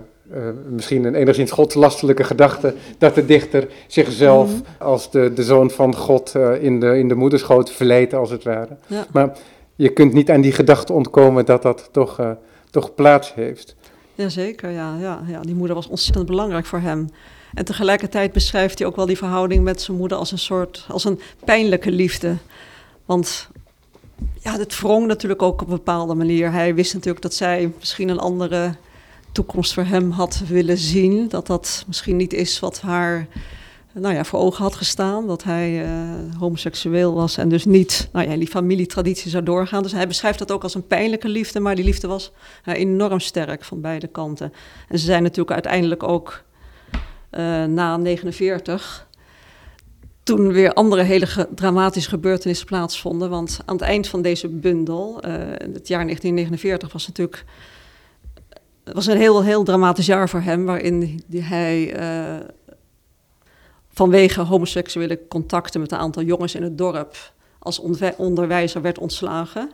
[0.69, 4.61] misschien een enigszins godslastelijke gedachte, dat de dichter zichzelf Mhm.
[4.79, 8.45] als de, de zoon van God eh, in, de, in de moederschoot verleidt, als het
[8.45, 8.77] ware.
[8.87, 9.07] ja.
[9.13, 9.39] Maar
[9.77, 12.21] je kunt niet aan die gedachte ontkomen dat dat toch,
[12.71, 13.77] toch plaats heeft.
[14.15, 15.41] Jazeker, ja, ja, ja.
[15.41, 17.07] Die moeder was ontzettend belangrijk voor hem.
[17.55, 21.05] En tegelijkertijd beschrijft hij ook wel die verhouding met zijn moeder als een soort, als
[21.05, 22.37] een pijnlijke liefde.
[23.05, 23.49] Want
[24.43, 26.53] ja, het wrong natuurlijk ook op een bepaalde manier.
[26.53, 28.75] Hij wist natuurlijk dat zij misschien een andere
[29.33, 31.29] toekomst voor hem had willen zien.
[31.29, 33.27] Dat dat misschien niet is wat haar
[33.93, 35.27] nou ja, voor ogen had gestaan.
[35.27, 35.91] Dat hij eh,
[36.39, 39.83] homoseksueel was en dus niet nou ja, die familietraditie zou doorgaan.
[39.83, 41.61] Dus hij beschrijft dat ook als een pijnlijke liefde.
[41.61, 42.33] Maar die liefde was
[42.65, 44.53] eh, enorm sterk van beide kanten.
[44.89, 46.43] En ze zijn natuurlijk uiteindelijk ook
[47.67, 49.09] na 49
[50.23, 53.31] toen weer andere hele dramatische gebeurtenissen plaatsvonden.
[53.31, 55.33] Want aan het eind van deze bundel, eh,
[55.73, 57.45] het jaar 1949, was natuurlijk
[58.85, 62.47] het was een heel, heel dramatisch jaar voor hem, waarin hij eh,
[63.93, 67.81] vanwege homoseksuele contacten met een aantal jongens in het dorp als
[68.17, 69.71] onderwijzer werd ontslagen.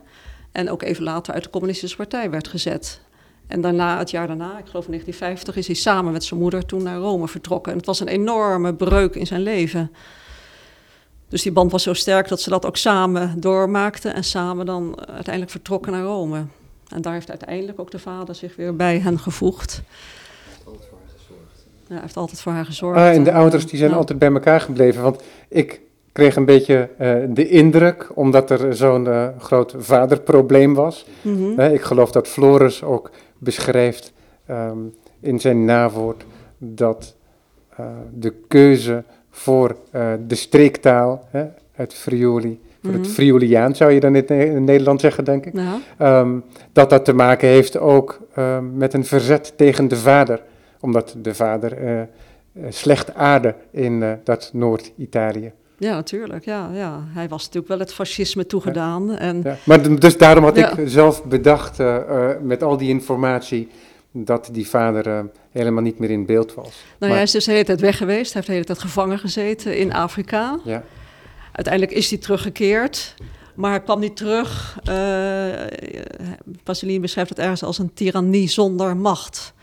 [0.51, 3.01] En ook even later uit de Communistische Partij werd gezet.
[3.47, 6.65] En daarna, het jaar daarna, ik geloof in 1950, is hij samen met zijn moeder
[6.65, 7.71] toen naar Rome vertrokken.
[7.71, 9.91] En het was een enorme breuk in zijn leven.
[11.29, 14.99] Dus die band was zo sterk dat ze dat ook samen doormaakten en samen dan
[14.99, 16.45] uiteindelijk vertrokken naar Rome.
[16.87, 19.81] En daar heeft uiteindelijk ook de vader zich weer bij hen gevoegd.
[21.87, 22.99] Ja, hij heeft altijd voor haar gezorgd.
[22.99, 23.97] Ah, en de ouders die zijn ja.
[23.97, 25.01] altijd bij elkaar gebleven.
[25.01, 25.81] Want ik
[26.11, 31.05] kreeg een beetje eh, de indruk, omdat er zo'n eh, groot vaderprobleem was.
[31.21, 31.59] Mhm.
[31.59, 34.13] Hè, ik geloof dat Floris ook beschrijft
[34.45, 34.77] ehm,
[35.19, 36.25] in zijn nawoord
[36.57, 37.15] dat
[37.77, 42.99] eh, de keuze voor eh, de streektaal, hè, het Friuli, voor Mhm.
[43.01, 45.53] het Friuliaan zou je dan in, Nederland zeggen, denk ik.
[45.55, 46.39] Ja, Ehm,
[46.71, 50.41] dat dat te maken heeft ook ehm, met een verzet tegen de vader.
[50.79, 52.01] Omdat de vader eh,
[52.69, 55.51] slecht aarde in dat Noord-Italië.
[55.77, 56.45] Ja, natuurlijk.
[56.45, 57.03] Ja, ja.
[57.07, 59.11] Hij was natuurlijk wel het fascisme toegedaan.
[59.15, 59.57] En, Ja.
[59.63, 60.77] Maar dus daarom had Ja.
[60.77, 63.69] ik zelf bedacht, eh, eh, met al die informatie,
[64.11, 65.19] dat die vader eh,
[65.51, 66.65] helemaal niet meer in beeld was.
[66.65, 68.23] Nou, Maar- hij is dus de hele tijd weg geweest.
[68.25, 70.59] Hij heeft de hele tijd gevangen gezeten in Afrika.
[70.63, 70.83] Ja,
[71.51, 73.13] Uiteindelijk is hij teruggekeerd.
[73.55, 74.77] Maar hij kwam niet terug.
[76.63, 79.53] Pasolini beschrijft het ergens als een tirannie zonder macht.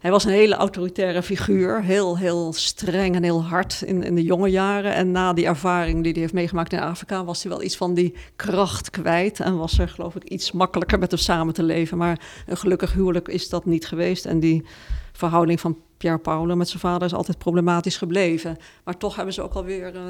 [0.00, 1.82] Hij was een hele autoritaire figuur.
[1.82, 4.94] Heel, heel streng en heel hard in, in de jonge jaren.
[4.94, 7.24] En na die ervaring die hij heeft meegemaakt in Afrika...
[7.24, 9.40] was hij wel iets van die kracht kwijt.
[9.40, 11.98] En was er geloof ik iets makkelijker met hem samen te leven.
[11.98, 14.24] Maar een gelukkig huwelijk is dat niet geweest.
[14.24, 14.64] En die
[15.12, 18.56] verhouding van Pier Paolo met zijn vader is altijd problematisch gebleven.
[18.84, 19.94] Maar toch hebben ze ook alweer...
[19.94, 20.00] eh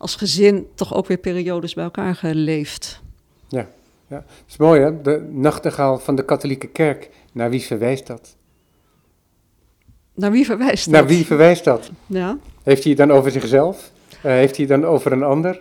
[0.00, 3.02] als gezin toch ook weer periodes bij elkaar geleefd.
[4.18, 7.10] het is mooi hè, de nachtegaal van de katholieke kerk.
[7.32, 8.36] Naar wie verwijst dat?
[10.20, 10.94] Naar wie verwijst dat?
[10.94, 11.90] Naar wie verwijst dat?
[12.06, 12.36] Ja.
[12.62, 13.90] Heeft hij het dan over zichzelf?
[14.22, 15.60] Eh, heeft hij het dan over een ander?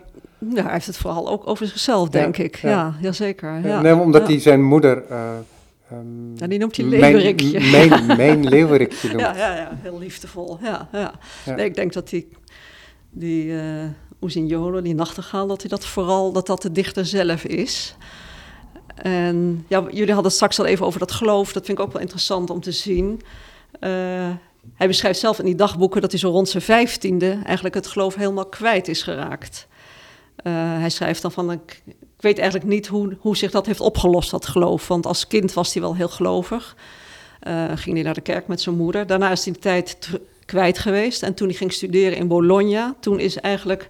[0.53, 2.55] ja, hij heeft het vooral ook over zichzelf, Ja, denk ik.
[2.55, 2.70] ja.
[2.70, 3.68] Ja, jazeker.
[3.68, 3.82] Ja.
[3.82, 5.03] Nee, omdat hij zijn moeder...
[5.10, 7.60] ehm, Ja, die noemt hij mijn- leeuwerikje.
[7.72, 9.20] Mijn, mijn leeuwerikje noemt.
[9.22, 10.57] Ja, ja, ja, heel liefdevol.
[10.62, 11.12] Ja, ja.
[11.55, 12.28] Nee, ik denk dat die,
[13.10, 13.64] die eh
[14.22, 17.95] Usignolo, die nachtegaal, dat hij dat vooral dat dat de dichter zelf is.
[18.95, 21.53] En ja, jullie hadden het straks al even over dat geloof.
[21.53, 23.22] Dat vind ik ook wel interessant om te zien.
[24.74, 28.16] Hij beschrijft zelf in die dagboeken dat hij zo rond zijn vijftiende eigenlijk het geloof
[28.16, 29.68] helemaal kwijt is geraakt.
[30.36, 31.82] Eh, hij schrijft dan van, ik,
[32.20, 34.88] weet eigenlijk niet hoe, hoe zich dat heeft opgelost, dat geloof.
[34.88, 36.76] Want als kind was hij wel heel gelovig.
[37.39, 39.07] Eh, ging hij naar de kerk met zijn moeder.
[39.07, 40.10] Daarna is hij de tijd
[40.45, 41.24] kwijt geweest.
[41.24, 43.89] En toen hij ging studeren in Bologna, toen is eigenlijk...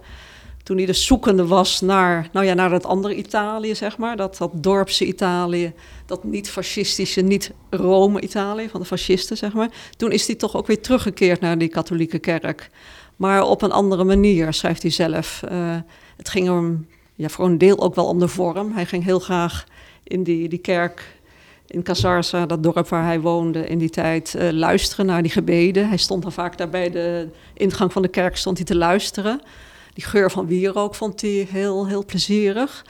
[0.64, 4.18] Toen hij dus zoekende was naar, nou ja, naar het andere Italië, zeg maar.
[4.18, 5.74] Dat, dat dorpse Italië,
[6.10, 9.70] dat niet-fascistische, niet-Rome-Italië van de fascisten, zeg maar.
[9.98, 12.70] Toen is hij toch ook weer teruggekeerd naar die katholieke kerk.
[13.16, 15.44] Maar op een andere manier, schrijft hij zelf.
[15.44, 15.76] Eh,
[16.18, 18.72] het ging hem ja, voor een deel ook wel om de vorm.
[18.72, 19.66] Hij ging heel graag
[20.04, 21.20] in die, die kerk
[21.68, 25.88] in Casarsa, dat dorp waar hij woonde in die tijd, eh, luisteren naar die gebeden.
[25.88, 29.42] Hij stond dan vaak daar bij de ingang van de kerk stond hij te luisteren.
[29.94, 32.86] Die geur van wierook vond hij heel, heel plezierig.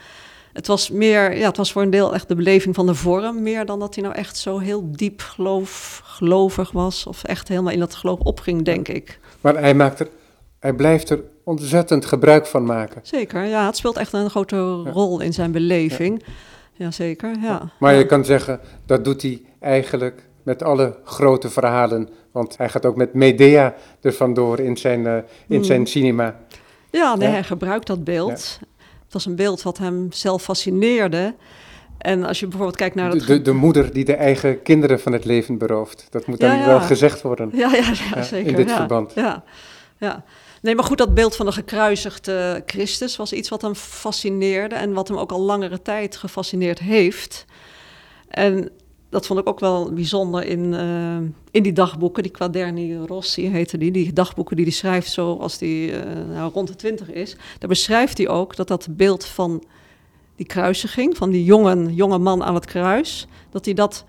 [0.52, 3.42] Het was meer, ja, het was voor een deel echt de beleving van de vorm,
[3.42, 7.72] meer dan dat hij nou echt zo heel diep geloof, gelovig was of echt helemaal
[7.72, 9.18] in dat geloof opging, denk ik.
[9.40, 10.08] Maar hij, maakt er,
[10.58, 13.00] hij blijft er ontzettend gebruik van maken.
[13.04, 16.24] Zeker, ja, het speelt echt een grote rol in zijn beleving.
[16.72, 17.70] Ja, zeker, ja.
[17.78, 22.08] Maar je kan zeggen, dat doet hij eigenlijk met alle grote verhalen.
[22.32, 25.16] Want hij gaat ook met Medea er vandoor in zijn, eh,
[25.48, 25.64] in Mm.
[25.64, 26.36] zijn cinema.
[26.90, 27.32] Ja, nee, Ja.
[27.34, 28.58] hij gebruikt dat beeld.
[29.10, 31.34] Het was een beeld wat hem zelf fascineerde.
[31.98, 33.26] En als je bijvoorbeeld kijkt naar De, het...
[33.26, 36.06] de, de moeder die de eigen kinderen van het leven berooft.
[36.10, 36.66] Dat moet dan Ja, ja.
[36.66, 37.50] wel gezegd worden.
[37.52, 38.50] Ja, ja, zeker.
[38.50, 39.12] in dit ja, verband.
[39.14, 39.44] Ja,
[39.98, 40.24] ja.
[40.62, 44.92] Nee, maar goed, dat beeld van de gekruisigde Christus was iets wat hem fascineerde en
[44.92, 47.44] wat hem ook al langere tijd gefascineerd heeft.
[48.28, 48.70] En
[49.10, 51.16] dat vond ik ook wel bijzonder in, eh,
[51.50, 55.60] in die dagboeken, die Quaderni Rossi heette die, die dagboeken die hij schrijft zo als
[55.60, 57.36] hij eh, nou, rond de twintig is.
[57.58, 59.64] Daar beschrijft hij ook dat dat beeld van
[60.36, 64.04] die kruisiging, van die jongen, jonge man aan het kruis, dat hij dat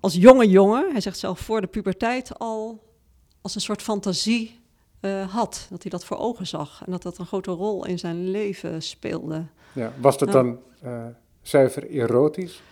[0.00, 2.82] als jonge jongen, hij zegt zelf voor de puberteit al
[3.40, 4.60] als een soort fantasie
[5.00, 5.66] eh, had.
[5.70, 8.82] Dat hij dat voor ogen zag en dat dat een grote rol in zijn leven
[8.82, 9.44] speelde.
[9.72, 10.58] Ja, was dat dan
[11.42, 12.62] zuiver erotisch?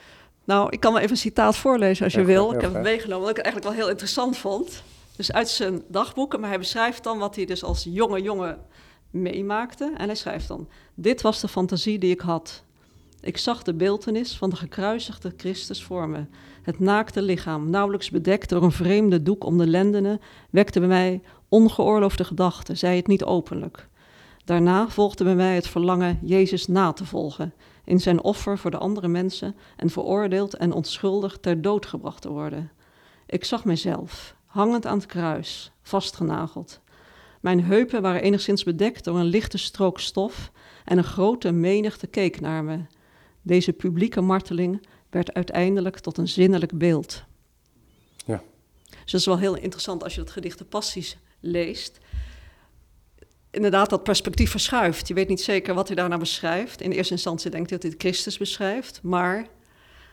[0.45, 2.53] Nou, ik kan wel even een citaat voorlezen als je Ja, wil.
[2.53, 4.83] Ik heb het meegenomen, wat ik eigenlijk wel heel interessant vond.
[5.17, 8.59] Dus uit zijn dagboeken, maar hij beschrijft dan wat hij dus als jonge jongen
[9.11, 9.93] meemaakte.
[9.97, 12.63] En hij schrijft dan, dit was de fantasie die ik had.
[13.21, 16.25] Ik zag de beeltenis van de gekruisigde Christus voor me.
[16.63, 20.21] Het naakte lichaam, nauwelijks bedekt door een vreemde doek om de lendenen,
[20.51, 23.89] wekte bij mij ongeoorloofde gedachten, zei het niet openlijk.
[24.45, 27.55] Daarna volgde bij mij het verlangen Jezus na te volgen,
[27.85, 32.31] in zijn offer voor de andere mensen en veroordeeld en onschuldig ter dood gebracht te
[32.31, 32.71] worden.
[33.27, 36.81] Ik zag mijzelf, hangend aan het kruis, vastgenageld.
[37.41, 40.53] Mijn heupen waren enigszins bedekt door een lichte strook stof
[40.85, 42.79] en een grote menigte keek naar me.
[43.43, 47.25] Deze publieke marteling werd uiteindelijk tot een zinnelijk beeld.
[48.27, 48.43] Ja.
[48.85, 51.99] Dus dat is wel heel interessant als je dat gedicht de Passies leest.
[53.55, 55.09] Inderdaad, dat perspectief verschuift.
[55.09, 56.81] Je weet niet zeker wat hij daarna beschrijft.
[56.81, 59.01] In eerste instantie denkt hij dat hij Christus beschrijft.
[59.03, 59.47] Maar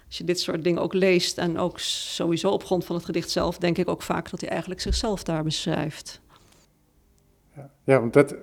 [0.08, 3.30] als je dit soort dingen ook leest en ook sowieso op grond van het gedicht
[3.30, 6.22] zelf, denk ik ook vaak dat hij eigenlijk zichzelf daar beschrijft.
[7.56, 8.36] Ja, ja want dat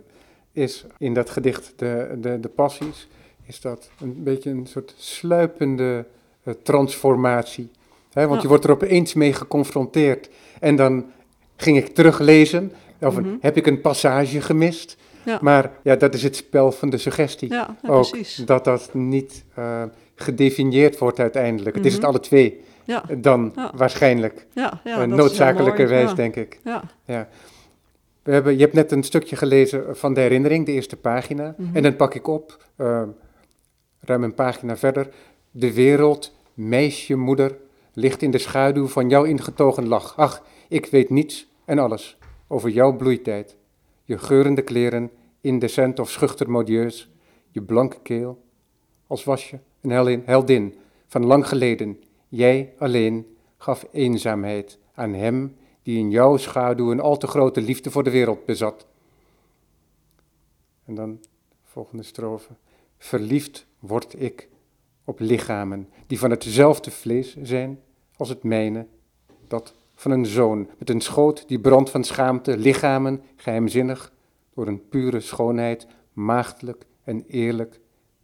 [0.52, 3.08] is in dat gedicht, de, de, de passies,
[3.44, 6.06] is dat een beetje een soort sluipende
[6.42, 7.70] eh, transformatie.
[8.12, 8.42] Hè, want Ja.
[8.42, 10.28] je wordt er opeens mee geconfronteerd.
[10.60, 11.12] En dan
[11.56, 13.28] ging ik teruglezen, of Mhm.
[13.40, 14.96] heb ik een passage gemist?
[15.24, 15.38] Ja.
[15.42, 17.48] Maar ja, dat is het spel van de suggestie.
[17.50, 18.34] Ja, ja, ook precies.
[18.36, 19.82] dat dat niet eh,
[20.14, 21.76] gedefinieerd wordt uiteindelijk.
[21.76, 22.10] Het is het Mhm.
[22.10, 24.46] alle twee Ja, dan waarschijnlijk.
[24.84, 26.60] heel noodzakelijkerwijs, denk ik.
[26.64, 27.28] Ja, ja.
[28.22, 31.54] We hebben, je hebt net een stukje gelezen van de herinnering, de eerste pagina.
[31.56, 31.76] Mhm.
[31.76, 33.02] En dan pak ik op, eh,
[34.00, 35.08] ruim een pagina verder.
[35.50, 37.56] De wereld, meisje, moeder,
[37.92, 40.16] ligt in de schaduw van jouw ingetogen lach.
[40.16, 42.16] Ach, ik weet niets en alles
[42.48, 43.56] over jouw bloeitijd.
[44.04, 47.10] Je geurende kleren, indecent of schuchter modieus.
[47.50, 48.44] Je blanke keel,
[49.06, 50.74] als was je een heldin,
[51.06, 52.02] van lang geleden.
[52.28, 57.90] Jij alleen gaf eenzaamheid aan hem die in jouw schaduw een al te grote liefde
[57.90, 58.86] voor de wereld bezat.
[60.84, 61.20] En dan
[61.64, 62.52] volgende strofe.
[62.98, 64.48] Verliefd word ik
[65.04, 67.80] op lichamen die van hetzelfde vlees zijn
[68.16, 68.86] als het mijne,
[69.46, 74.12] dat van een zoon met een schoot die brandt van schaamte, lichamen geheimzinnig
[74.54, 77.80] door een pure schoonheid, maagdelijk en eerlijk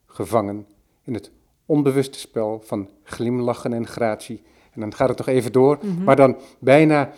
[0.06, 0.66] gevangen
[1.04, 1.30] in het
[1.66, 4.42] onbewuste spel van glimlachen en gratie.
[4.72, 6.04] En dan gaat het nog even door, Mhm.
[6.04, 7.12] maar dan bijna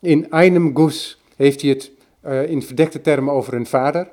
[0.00, 1.90] in einem gus heeft hij het
[2.20, 4.08] eh, in verdekte termen over een vader,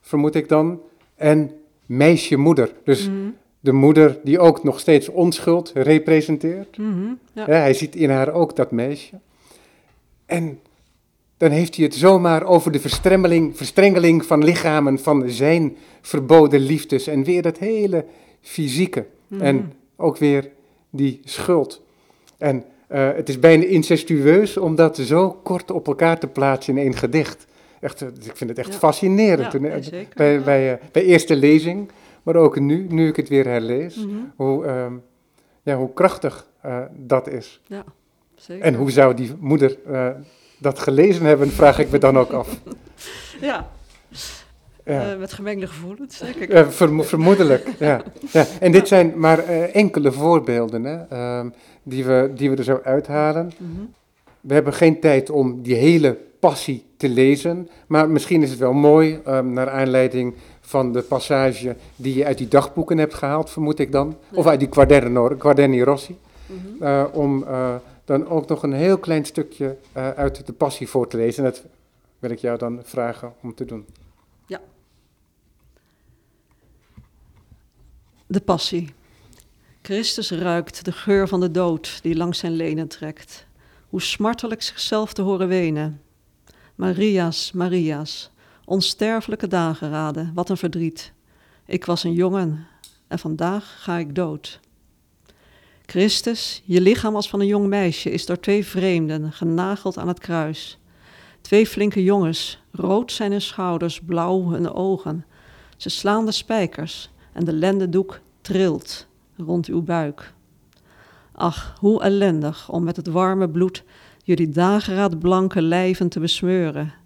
[0.00, 0.80] vermoed ik dan,
[1.14, 1.50] en
[1.86, 2.72] meisje-moeder.
[2.84, 3.28] Dus Mhm.
[3.60, 6.78] De moeder die ook nog steeds onschuld representeert.
[6.78, 7.12] Mhm.
[7.32, 7.44] Ja.
[7.44, 9.18] Hij ziet in haar ook dat meisje.
[10.26, 10.58] En
[11.36, 17.06] dan heeft hij het zomaar over de verstrengeling, verstrengeling van lichamen, van zijn verboden liefdes.
[17.06, 18.04] En weer dat hele
[18.40, 19.06] fysieke.
[19.28, 19.42] Mhm.
[19.42, 20.50] En ook weer
[20.90, 21.82] die schuld.
[22.38, 26.82] En eh, het is bijna incestueus om dat zo kort op elkaar te plaatsen in
[26.82, 27.46] één gedicht.
[27.80, 28.78] Echt, eh, ik vind het echt Ja.
[28.78, 29.40] fascinerend.
[29.40, 29.80] Ja, Toen, eh,
[30.14, 31.90] bij, bij, bij eerste lezing,
[32.22, 34.16] maar ook nu, nu ik het weer herlees, Mhm.
[34.36, 34.92] hoe, ehm,
[35.62, 37.60] ja, hoe krachtig eh, dat is.
[37.66, 37.84] Ja,
[38.34, 38.64] zeker.
[38.64, 40.08] En hoe zou die moeder eh,
[40.58, 42.48] dat gelezen hebben, vraag ik me dan ook af.
[43.40, 43.68] Ja,
[44.84, 45.10] Ja.
[45.12, 46.66] eh, met gemengde gevoelens, denk ik.
[46.72, 48.02] Vermo- vermoedelijk, ja.
[48.32, 48.46] ja.
[48.60, 49.38] En dit zijn maar
[49.72, 51.48] enkele voorbeelden hè, ehm,
[51.82, 53.52] die, we, die we er zo uithalen.
[53.56, 53.80] Mhm.
[54.40, 58.72] We hebben geen tijd om die hele passie te lezen, maar misschien is het wel
[58.72, 60.34] mooi, ehm, naar aanleiding
[60.70, 64.50] van de passage die je uit die dagboeken hebt gehaald, vermoed ik dan, of Ja.
[64.50, 66.16] uit die Quaderno, Quaderni Rossi,
[66.46, 66.82] Mhm.
[66.84, 71.08] eh, om eh, dan ook nog een heel klein stukje eh, uit de passie voor
[71.08, 71.44] te lezen.
[71.44, 71.62] En dat
[72.18, 73.84] wil ik jou dan vragen om te doen.
[78.26, 78.94] De passie.
[79.82, 83.46] Christus ruikt de geur van de dood die langs zijn lenen trekt.
[83.88, 86.00] Hoe smartelijk zichzelf te horen wenen.
[86.74, 88.30] Maria's, Maria's,
[88.70, 91.12] onsterfelijke dageraden, wat een verdriet.
[91.66, 92.66] Ik was een jongen
[93.08, 94.60] en vandaag ga ik dood.
[95.86, 100.18] Christus, je lichaam als van een jong meisje, is door twee vreemden genageld aan het
[100.18, 100.78] kruis.
[101.40, 105.24] Twee flinke jongens, rood zijn hun schouders, blauw hun ogen.
[105.76, 109.06] Ze slaan de spijkers en de lendendoek trilt
[109.36, 110.32] rond uw buik.
[111.32, 113.84] Ach, hoe ellendig om met het warme bloed
[114.24, 116.99] jullie dageraadblanke lijven te besmeuren.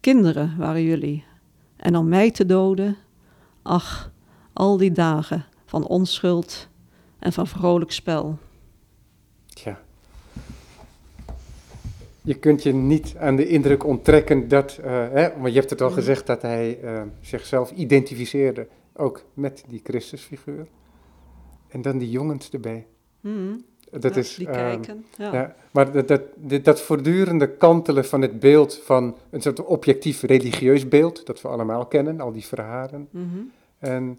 [0.00, 1.24] Kinderen waren jullie,
[1.76, 2.96] en om mij te doden,
[3.62, 4.12] ach,
[4.52, 6.68] al die dagen van onschuld
[7.18, 8.38] en van vrolijk spel.
[9.46, 9.80] Tja.
[12.22, 15.80] Je kunt je niet aan de indruk onttrekken dat, eh, hè, maar je hebt het
[15.80, 20.66] al gezegd dat hij eh, zichzelf identificeerde, ook met die Christusfiguur.
[21.68, 22.86] En dan die jongens erbij.
[23.20, 23.54] Mhm,
[23.90, 25.04] Dat ja, is, die ehm, kijken.
[25.16, 25.32] Ja.
[25.32, 26.22] Ja, maar dat, dat,
[26.64, 31.86] dat voortdurende kantelen van het beeld van een soort objectief religieus beeld, dat we allemaal
[31.86, 33.38] kennen, al die verhalen, Mhm,
[33.78, 34.18] en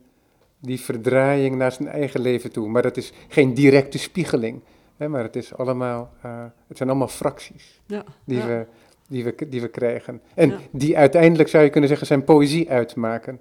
[0.60, 2.68] die verdraaiing naar zijn eigen leven toe.
[2.70, 4.62] Maar dat is geen directe spiegeling,
[4.98, 8.48] hè, maar het, is allemaal, eh, het zijn allemaal fracties ja, die, ja.
[8.48, 8.66] we,
[9.08, 10.22] die, we, die we krijgen.
[10.34, 10.58] En Ja.
[10.72, 13.40] die uiteindelijk, zou je kunnen zeggen, zijn poëzie uitmaken.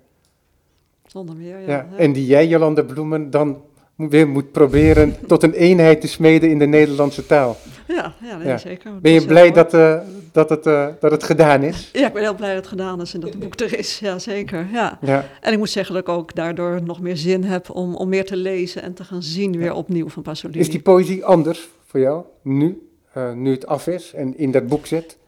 [1.07, 1.89] Zonder meer, ja.
[1.97, 3.63] En die jij, Bloemen, dan
[4.09, 7.57] weer moet proberen tot een eenheid te smeden in de Nederlandse taal.
[7.89, 8.59] ja, ja, nee, Ja.
[8.59, 9.01] zeker.
[9.01, 9.99] Ben je blij dat, eh,
[10.33, 11.91] dat, het, eh, dat het gedaan is?
[11.93, 13.99] Ja, ik ben heel blij dat het gedaan is en dat het boek er is.
[13.99, 14.67] Ja, zeker.
[14.73, 14.99] Ja.
[15.01, 18.09] Ja, En ik moet zeggen dat ik ook daardoor nog meer zin heb om, om
[18.09, 20.59] meer te lezen en te gaan zien weer opnieuw van Pasolini.
[20.61, 24.67] is die poëzie anders voor jou nu, eh, nu het af is en in dat
[24.67, 25.19] boek zit?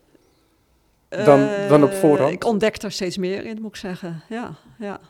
[1.25, 2.33] dan- dan op voorhand?
[2.33, 4.23] Ik ontdek er steeds meer in, moet ik zeggen.
[4.29, 5.01] Ja, ja.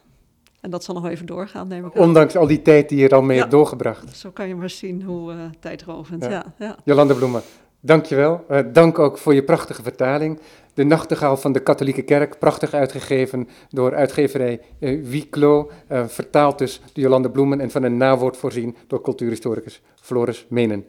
[0.62, 1.94] En dat zal nog even doorgaan, neem ik.
[1.94, 3.40] Ondanks al die tijd die je er al mee Ja.
[3.40, 4.16] hebt doorgebracht.
[4.16, 6.22] Zo kan je maar zien hoe eh, tijdrovend.
[6.24, 6.30] Ja.
[6.30, 6.44] Ja.
[6.58, 7.42] Ja, Jolande Bloemen,
[7.80, 8.44] dankjewel.
[8.50, 10.40] Uh, dank ook voor je prachtige vertaling.
[10.74, 15.24] De Nachtegaal van de Katholieke Kerk, prachtig uitgegeven door uitgeverij uh.
[15.40, 20.84] Uh, vertaald dus door Jolande Bloemen en van een nawoord voorzien door cultuurhistoricus Floris Menen.